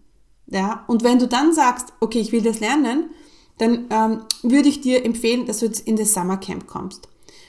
Ja, 0.47 0.85
und 0.89 1.05
wenn 1.05 1.19
du 1.19 1.29
dann 1.29 1.53
sagst, 1.53 1.93
okay, 2.01 2.19
ich 2.19 2.33
will 2.33 2.43
das 2.43 2.59
lernen, 2.59 3.11
dann 3.59 3.87
ähm, 3.91 4.23
würde 4.43 4.69
ich 4.69 4.81
dir 4.81 5.05
empfehlen, 5.05 5.47
dass 5.47 5.59
du 5.59 5.67
jetzt 5.67 5.87
in 5.87 5.97
das 5.97 6.15
Summercamp 6.15 6.67
kommst. 6.67 7.09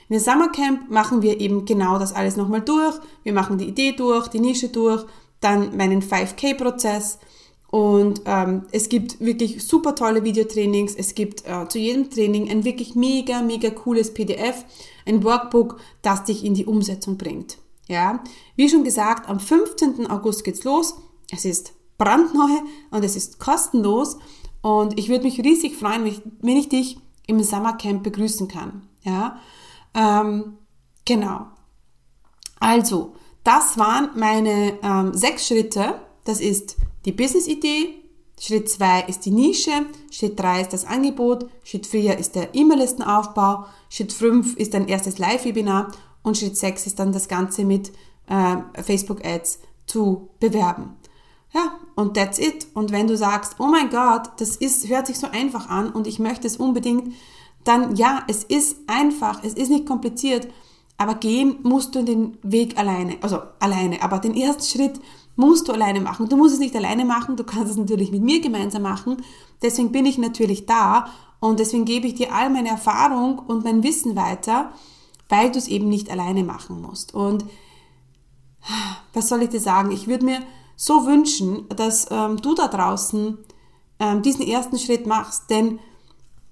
In 0.09 0.15
der 0.15 0.19
Summercamp 0.19 0.91
machen 0.91 1.21
wir 1.21 1.39
eben 1.39 1.65
genau 1.65 1.97
das 1.97 2.13
alles 2.13 2.35
nochmal 2.35 2.61
durch. 2.61 2.95
Wir 3.23 3.31
machen 3.31 3.57
die 3.57 3.69
Idee 3.69 3.93
durch, 3.93 4.27
die 4.27 4.41
Nische 4.41 4.67
durch, 4.67 5.05
dann 5.39 5.77
meinen 5.77 6.01
5K-Prozess. 6.01 7.17
Und 7.71 8.23
ähm, 8.25 8.63
es 8.73 8.89
gibt 8.89 9.21
wirklich 9.21 9.65
super 9.65 9.95
tolle 9.95 10.25
Videotrainings. 10.25 10.93
Es 10.95 11.15
gibt 11.15 11.47
äh, 11.47 11.65
zu 11.69 11.79
jedem 11.79 12.09
Training 12.09 12.51
ein 12.51 12.65
wirklich 12.65 12.95
mega, 12.95 13.41
mega 13.41 13.69
cooles 13.69 14.13
PDF, 14.13 14.65
ein 15.05 15.23
Workbook, 15.23 15.79
das 16.01 16.25
dich 16.25 16.43
in 16.43 16.53
die 16.53 16.65
Umsetzung 16.65 17.17
bringt. 17.17 17.57
Ja, 17.87 18.21
wie 18.61 18.69
schon 18.69 18.83
gesagt, 18.83 19.27
am 19.27 19.39
15. 19.39 20.05
August 20.05 20.43
geht's 20.43 20.63
los. 20.63 20.95
Es 21.31 21.45
ist 21.45 21.73
brandneu 21.97 22.59
und 22.91 23.03
es 23.03 23.15
ist 23.15 23.39
kostenlos. 23.39 24.19
Und 24.61 24.99
ich 24.99 25.09
würde 25.09 25.23
mich 25.23 25.39
riesig 25.39 25.75
freuen, 25.75 26.21
wenn 26.41 26.57
ich, 26.57 26.69
dich 26.69 26.99
im 27.25 27.41
Summercamp 27.41 28.03
begrüßen 28.03 28.47
kann. 28.47 28.87
Ja, 29.01 29.39
ähm, 29.95 30.59
genau. 31.05 31.47
Also, 32.59 33.15
das 33.43 33.79
waren 33.79 34.11
meine 34.15 34.77
ähm, 34.83 35.15
sechs 35.15 35.47
Schritte. 35.47 35.95
Das 36.23 36.39
ist 36.39 36.75
die 37.05 37.13
Business-Idee. 37.13 37.95
Schritt 38.39 38.69
zwei 38.69 39.01
ist 39.07 39.25
die 39.25 39.31
Nische. 39.31 39.87
Schritt 40.11 40.39
drei 40.39 40.61
ist 40.61 40.73
das 40.73 40.85
Angebot. 40.85 41.49
Schritt 41.63 41.87
vier 41.87 42.19
ist 42.19 42.35
der 42.35 42.53
E-Mail-Listenaufbau. 42.53 43.65
Schritt 43.89 44.13
fünf 44.13 44.55
ist 44.55 44.75
dein 44.75 44.87
erstes 44.87 45.17
Live-Webinar. 45.17 45.91
Und 46.21 46.37
Schritt 46.37 46.57
sechs 46.57 46.85
ist 46.85 46.99
dann 46.99 47.11
das 47.11 47.27
Ganze 47.27 47.65
mit 47.65 47.91
äh, 48.31 48.81
Facebook-Ads 48.81 49.59
zu 49.85 50.29
bewerben. 50.39 50.95
Ja, 51.53 51.73
und 51.95 52.15
that's 52.15 52.39
it. 52.39 52.67
Und 52.73 52.91
wenn 52.91 53.07
du 53.07 53.17
sagst, 53.17 53.55
oh 53.59 53.67
mein 53.67 53.89
Gott, 53.89 54.29
das 54.37 54.55
ist, 54.55 54.87
hört 54.87 55.07
sich 55.07 55.19
so 55.19 55.27
einfach 55.27 55.69
an 55.69 55.89
und 55.91 56.07
ich 56.07 56.17
möchte 56.17 56.47
es 56.47 56.55
unbedingt, 56.55 57.13
dann 57.65 57.95
ja, 57.97 58.23
es 58.27 58.43
ist 58.45 58.77
einfach, 58.87 59.43
es 59.43 59.53
ist 59.53 59.69
nicht 59.69 59.85
kompliziert, 59.85 60.47
aber 60.97 61.15
gehen 61.15 61.57
musst 61.63 61.93
du 61.93 62.03
den 62.03 62.37
Weg 62.41 62.77
alleine, 62.77 63.17
also 63.21 63.39
alleine, 63.59 64.01
aber 64.01 64.19
den 64.19 64.35
ersten 64.35 64.63
Schritt 64.63 65.01
musst 65.35 65.67
du 65.67 65.73
alleine 65.73 65.99
machen. 65.99 66.29
Du 66.29 66.37
musst 66.37 66.53
es 66.53 66.59
nicht 66.59 66.75
alleine 66.75 67.03
machen, 67.03 67.35
du 67.35 67.43
kannst 67.43 67.71
es 67.71 67.77
natürlich 67.77 68.11
mit 68.11 68.21
mir 68.21 68.39
gemeinsam 68.39 68.83
machen. 68.83 69.17
Deswegen 69.61 69.91
bin 69.91 70.05
ich 70.05 70.17
natürlich 70.17 70.65
da 70.65 71.07
und 71.39 71.59
deswegen 71.59 71.85
gebe 71.85 72.07
ich 72.07 72.15
dir 72.15 72.33
all 72.33 72.49
meine 72.49 72.69
Erfahrung 72.69 73.39
und 73.39 73.63
mein 73.65 73.83
Wissen 73.83 74.15
weiter, 74.15 74.71
weil 75.27 75.51
du 75.51 75.57
es 75.57 75.67
eben 75.67 75.89
nicht 75.89 76.09
alleine 76.09 76.43
machen 76.43 76.81
musst. 76.81 77.13
Und 77.13 77.45
was 79.13 79.29
soll 79.29 79.43
ich 79.43 79.49
dir 79.49 79.59
sagen? 79.59 79.91
Ich 79.91 80.07
würde 80.07 80.25
mir 80.25 80.41
so 80.75 81.05
wünschen, 81.05 81.67
dass 81.69 82.07
ähm, 82.09 82.37
du 82.37 82.55
da 82.55 82.67
draußen 82.67 83.37
ähm, 83.99 84.21
diesen 84.21 84.45
ersten 84.47 84.79
Schritt 84.79 85.05
machst, 85.05 85.49
denn 85.49 85.79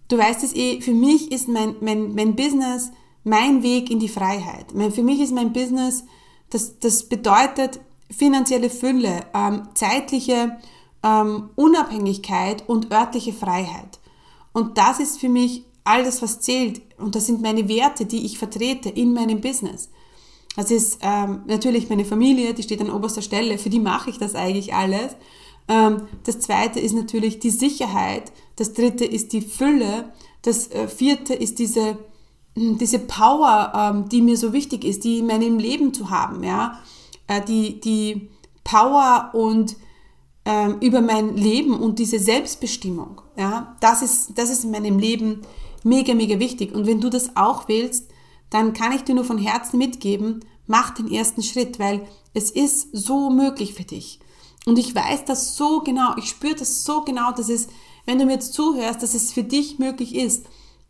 Du 0.10 0.18
weißt 0.18 0.44
es 0.44 0.56
eh, 0.56 0.82
für 0.82 0.94
mich 0.94 1.32
ist 1.32 1.48
mein, 1.48 1.76
mein, 1.80 2.14
mein 2.16 2.36
Business 2.36 2.92
mein 3.24 3.64
Weg 3.64 3.92
in 3.92 4.00
die 4.00 4.10
Freiheit. 4.10 4.68
Für 4.94 5.04
mich 5.04 5.20
ist 5.20 5.34
mein 5.34 5.54
Business, 5.54 6.04
das, 6.50 6.80
das 6.80 7.04
bedeutet 7.04 7.80
finanzielle 8.10 8.72
Fülle, 8.72 9.22
ähm, 9.36 9.70
zeitliche 9.76 10.58
ähm, 11.04 11.50
Unabhängigkeit 11.56 12.68
und 12.68 12.92
örtliche 12.92 13.34
Freiheit. 13.34 14.00
Und 14.52 14.80
das 14.80 15.00
ist 15.00 15.20
für 15.20 15.30
mich 15.30 15.64
all 15.84 16.04
das, 16.04 16.22
was 16.24 16.40
zählt. 16.40 16.82
Und 16.98 17.14
das 17.14 17.28
sind 17.28 17.42
meine 17.42 17.68
Werte, 17.70 18.06
die 18.06 18.26
ich 18.26 18.40
vertrete 18.40 18.90
in 18.90 19.14
meinem 19.14 19.42
Business. 19.42 19.90
Das 20.56 20.72
ist 20.72 21.00
ähm, 21.02 21.44
natürlich 21.48 21.90
meine 21.90 22.06
Familie, 22.06 22.54
die 22.54 22.64
steht 22.64 22.82
an 22.82 22.90
oberster 22.90 23.22
Stelle, 23.22 23.58
für 23.58 23.70
die 23.70 23.80
mache 23.80 24.10
ich 24.10 24.18
das 24.18 24.36
eigentlich 24.36 24.74
alles. 24.74 25.16
Ähm, 25.68 26.08
das 26.24 26.40
zweite 26.40 26.80
ist 26.80 26.94
natürlich 26.94 27.40
die 27.40 27.52
Sicherheit. 27.52 28.32
Das 28.56 28.74
dritte 28.74 29.06
ist 29.06 29.32
die 29.32 29.42
Fülle. 29.42 30.12
Das 30.42 30.70
äh, 30.72 30.88
vierte 30.88 31.34
ist 31.34 31.60
diese, 31.60 31.98
hm, 32.56 32.78
diese 32.78 33.00
Power, 33.00 33.72
ähm, 33.76 34.10
die 34.10 34.22
mir 34.22 34.36
so 34.36 34.52
wichtig 34.52 34.84
ist, 34.84 35.04
die 35.04 35.20
in 35.20 35.28
meinem 35.28 35.60
Leben 35.60 35.94
zu 35.94 36.10
haben, 36.10 36.44
ja. 36.44 36.80
Äh, 37.28 37.42
die, 37.46 37.80
die 37.80 38.30
Power 38.64 39.30
und 39.34 39.78
ähm, 40.46 40.78
über 40.82 41.02
mein 41.02 41.38
Leben 41.38 41.80
und 41.80 42.00
diese 42.00 42.20
Selbstbestimmung, 42.20 43.22
ja. 43.38 43.78
Das 43.80 44.02
ist, 44.02 44.38
das 44.38 44.50
ist 44.50 44.64
in 44.64 44.72
meinem 44.72 44.98
Leben 44.98 45.42
mega, 45.84 46.16
mega 46.16 46.40
wichtig. 46.40 46.74
Und 46.74 46.88
wenn 46.88 47.00
du 47.00 47.10
das 47.10 47.36
auch 47.36 47.68
willst, 47.68 48.09
dann 48.50 48.74
kann 48.74 48.92
ich 48.92 49.04
dir 49.04 49.16
nur 49.16 49.26
von 49.26 49.38
Herzen 49.38 49.78
mitgeben, 49.78 50.46
mach 50.68 50.92
den 50.92 51.12
ersten 51.12 51.44
Schritt, 51.44 51.80
weil 51.80 52.08
es 52.34 52.52
ist 52.52 52.90
so 52.94 53.30
möglich 53.30 53.74
für 53.74 53.84
dich. 53.84 54.20
Und 54.66 54.78
ich 54.78 54.94
weiß 54.94 55.26
das 55.26 55.56
so 55.56 55.82
genau, 55.82 56.16
ich 56.18 56.30
spüre 56.30 56.56
das 56.56 56.84
so 56.84 57.02
genau, 57.02 57.32
dass 57.32 57.50
es, 57.50 57.68
wenn 58.06 58.20
du 58.20 58.26
mir 58.26 58.34
jetzt 58.34 58.54
zuhörst, 58.54 59.02
dass 59.02 59.14
es 59.14 59.32
für 59.32 59.44
dich 59.44 59.80
möglich 59.80 60.16
ist. 60.16 60.46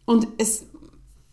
Und 0.05 0.27
es 0.37 0.65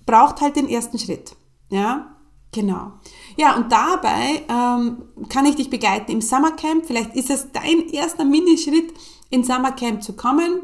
braucht 0.04 0.40
halt 0.40 0.56
den 0.56 0.68
ersten 0.68 0.98
Schritt. 0.98 1.34
Ja, 1.70 2.16
genau. 2.52 2.92
Ja, 3.36 3.56
und 3.56 3.72
dabei 3.72 4.44
ähm, 4.48 5.02
kann 5.28 5.46
ich 5.46 5.56
dich 5.56 5.70
begleiten 5.70 6.12
im 6.12 6.20
Summercamp. 6.20 6.86
Vielleicht 6.86 7.16
ist 7.16 7.30
es 7.30 7.50
dein 7.52 7.88
erster 7.88 8.24
Minischritt, 8.24 8.92
ins 9.30 9.48
Summercamp 9.48 10.02
zu 10.02 10.12
kommen. 10.12 10.60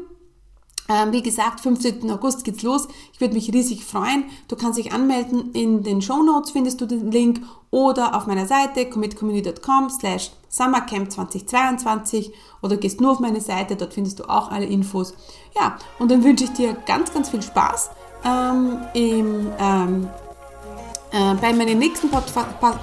Ähm, 0.89 1.13
wie 1.13 1.23
gesagt, 1.23 1.61
15. 1.61 2.09
August 2.11 2.43
geht's 2.43 2.61
los. 2.61 2.87
Ich 3.13 3.21
würde 3.21 3.33
mich 3.33 3.53
riesig 3.53 3.85
freuen. 3.85 4.25
Du 4.47 4.55
kannst 4.55 4.77
dich 4.77 4.91
anmelden. 4.91 5.51
In 5.53 5.83
den 5.83 6.01
Show 6.01 6.21
Notes 6.23 6.51
findest 6.51 6.81
du 6.81 6.85
den 6.85 7.11
Link 7.11 7.41
oder 7.71 8.15
auf 8.15 8.27
meiner 8.27 8.45
Seite 8.45 8.89
commitcommunity.com 8.89 9.89
slash 9.89 10.31
summercamp 10.53 11.11
2022 11.11 12.31
oder 12.61 12.77
gehst 12.77 13.01
nur 13.01 13.11
auf 13.11 13.19
meine 13.19 13.41
Seite, 13.41 13.75
dort 13.75 13.93
findest 13.93 14.19
du 14.19 14.29
auch 14.29 14.51
alle 14.51 14.65
Infos. 14.65 15.15
Ja, 15.55 15.77
und 15.97 16.11
dann 16.11 16.23
wünsche 16.23 16.43
ich 16.43 16.51
dir 16.51 16.73
ganz, 16.85 17.11
ganz 17.11 17.29
viel 17.29 17.41
Spaß 17.41 17.89
ähm, 18.23 18.77
im, 18.93 19.51
ähm, 19.59 20.07
äh, 21.11 21.33
bei 21.41 21.53
meiner 21.53 21.73
nächsten 21.73 22.09
Pod 22.09 22.25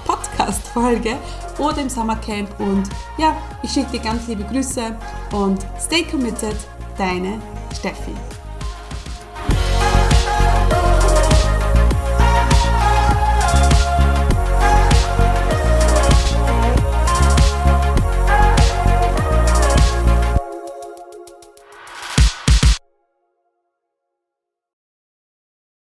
Podcast-Folge 0.05 1.17
oder 1.57 1.77
im 1.77 1.89
Summercamp 1.89 2.49
und 2.59 2.83
ja, 3.17 3.35
ich 3.63 3.71
schicke 3.71 3.91
dir 3.93 4.01
ganz 4.01 4.27
liebe 4.27 4.43
Grüße 4.43 4.97
und 5.33 5.65
stay 5.79 6.03
committed, 6.03 6.57
deine 7.01 7.39
Steffi. 7.73 8.13